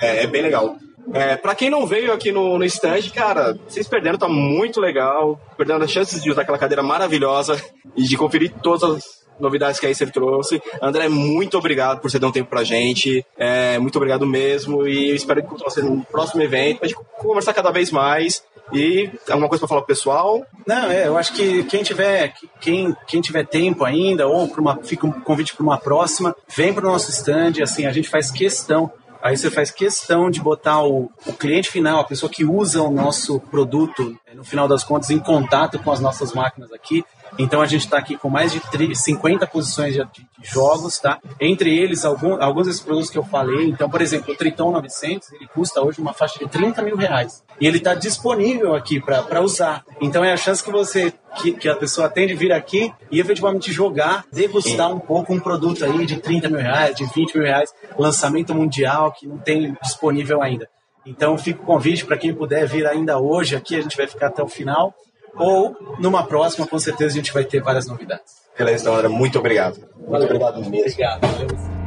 É, 0.00 0.24
é 0.24 0.26
bem 0.26 0.42
legal. 0.42 0.76
É, 1.12 1.36
pra 1.36 1.54
quem 1.54 1.70
não 1.70 1.86
veio 1.86 2.12
aqui 2.12 2.30
no, 2.30 2.58
no 2.58 2.64
stand, 2.64 3.10
cara, 3.14 3.58
vocês 3.66 3.88
perderam, 3.88 4.18
tá 4.18 4.28
muito 4.28 4.80
legal. 4.80 5.40
Perdendo 5.56 5.84
as 5.84 5.90
chances 5.90 6.22
de 6.22 6.30
usar 6.30 6.42
aquela 6.42 6.58
cadeira 6.58 6.82
maravilhosa 6.82 7.60
e 7.96 8.04
de 8.04 8.16
conferir 8.16 8.52
todas 8.62 8.82
as 8.84 9.20
novidades 9.40 9.80
que 9.80 9.86
a 9.86 9.90
Acer 9.90 10.10
trouxe. 10.10 10.62
André, 10.80 11.08
muito 11.08 11.58
obrigado 11.58 12.00
por 12.00 12.10
você 12.10 12.18
dar 12.18 12.28
um 12.28 12.32
tempo 12.32 12.50
pra 12.50 12.64
gente. 12.64 13.24
É, 13.36 13.78
muito 13.78 13.96
obrigado 13.96 14.26
mesmo. 14.26 14.86
E 14.86 15.10
eu 15.10 15.16
espero 15.16 15.40
encontrar 15.40 15.70
você 15.70 15.82
no 15.82 16.04
próximo 16.04 16.42
evento 16.42 16.78
pra 16.78 16.88
gente 16.88 17.00
conversar 17.18 17.52
cada 17.52 17.70
vez 17.70 17.90
mais. 17.90 18.42
E 18.72 19.10
alguma 19.28 19.48
coisa 19.48 19.60
para 19.60 19.68
falar 19.68 19.80
pro 19.80 19.88
pessoal? 19.88 20.46
Não, 20.66 20.90
é, 20.90 21.08
eu 21.08 21.18
acho 21.18 21.32
que 21.32 21.64
quem 21.64 21.82
tiver, 21.82 22.32
quem, 22.60 22.94
quem 23.06 23.20
tiver 23.20 23.44
tempo 23.44 23.84
ainda, 23.84 24.28
ou 24.28 24.44
uma, 24.58 24.76
fica 24.82 25.06
um 25.06 25.12
convite 25.12 25.56
para 25.56 25.64
uma 25.64 25.76
próxima, 25.76 26.36
vem 26.54 26.72
para 26.72 26.86
o 26.86 26.92
nosso 26.92 27.10
stand, 27.10 27.62
assim, 27.62 27.86
a 27.86 27.92
gente 27.92 28.08
faz 28.08 28.30
questão 28.30 28.92
Aí 29.22 29.36
você 29.36 29.50
faz 29.50 29.70
questão 29.70 30.30
de 30.30 30.40
botar 30.40 30.82
o, 30.82 31.10
o, 31.26 31.32
cliente 31.34 31.70
final, 31.70 32.00
a 32.00 32.04
pessoa 32.04 32.30
que 32.30 32.44
usa 32.44 32.82
o 32.82 32.90
nosso 32.90 33.38
produto, 33.38 34.16
no 34.34 34.42
final 34.42 34.66
das 34.66 34.82
contas, 34.82 35.10
em 35.10 35.18
contato 35.18 35.78
com 35.78 35.92
as 35.92 36.00
nossas 36.00 36.32
máquinas 36.32 36.72
aqui. 36.72 37.04
Então 37.38 37.60
a 37.60 37.66
gente 37.66 37.84
está 37.84 37.98
aqui 37.98 38.16
com 38.16 38.28
mais 38.28 38.52
de 38.52 38.60
30, 38.60 38.94
50 38.94 39.46
posições 39.46 39.94
de, 39.94 40.02
de, 40.04 40.26
jogos, 40.42 40.98
tá? 40.98 41.18
Entre 41.40 41.76
eles, 41.76 42.04
algum, 42.04 42.42
alguns 42.42 42.66
desses 42.66 42.80
produtos 42.80 43.10
que 43.10 43.18
eu 43.18 43.24
falei. 43.24 43.66
Então, 43.66 43.88
por 43.88 44.00
exemplo, 44.00 44.32
o 44.32 44.36
Triton 44.36 44.70
900, 44.72 45.32
ele 45.32 45.46
custa 45.48 45.80
hoje 45.80 46.00
uma 46.00 46.12
faixa 46.12 46.38
de 46.38 46.48
30 46.48 46.82
mil 46.82 46.96
reais. 46.96 47.42
E 47.60 47.66
ele 47.66 47.78
está 47.78 47.94
disponível 47.94 48.74
aqui 48.74 49.00
para 49.00 49.40
usar. 49.40 49.84
Então 50.00 50.24
é 50.24 50.32
a 50.32 50.36
chance 50.36 50.62
que 50.62 50.70
você, 50.70 51.12
que, 51.36 51.52
que, 51.52 51.68
a 51.68 51.76
pessoa 51.76 52.08
tem 52.08 52.26
de 52.26 52.34
vir 52.34 52.52
aqui 52.52 52.92
e 53.10 53.20
efetivamente 53.20 53.72
jogar, 53.72 54.24
degustar 54.32 54.90
um 54.90 54.98
pouco 54.98 55.32
um 55.32 55.40
produto 55.40 55.84
aí 55.84 56.06
de 56.06 56.16
30 56.18 56.48
mil 56.48 56.60
reais, 56.60 56.96
de 56.96 57.04
20 57.04 57.34
mil 57.34 57.46
reais, 57.46 57.72
lançamento 57.98 58.54
mundial 58.54 59.12
que 59.12 59.26
não 59.26 59.38
tem 59.38 59.76
disponível 59.82 60.42
ainda. 60.42 60.68
Então 61.04 61.36
fica 61.38 61.62
o 61.62 61.66
convite 61.66 62.04
para 62.04 62.16
quem 62.16 62.34
puder 62.34 62.66
vir 62.66 62.86
ainda 62.86 63.18
hoje 63.18 63.56
aqui, 63.56 63.76
a 63.76 63.80
gente 63.80 63.96
vai 63.96 64.06
ficar 64.06 64.26
até 64.26 64.42
o 64.42 64.48
final 64.48 64.94
ou 65.36 65.76
numa 65.98 66.24
próxima, 66.26 66.66
com 66.66 66.78
certeza 66.78 67.12
a 67.12 67.16
gente 67.16 67.32
vai 67.32 67.44
ter 67.44 67.62
várias 67.62 67.86
novidades. 67.86 68.40
Beleza, 68.56 68.90
então, 68.90 69.10
muito 69.10 69.38
obrigado. 69.38 69.80
Muito 69.96 70.24
obrigado 70.24 70.60
mesmo. 70.60 70.76
Obrigado. 70.78 71.79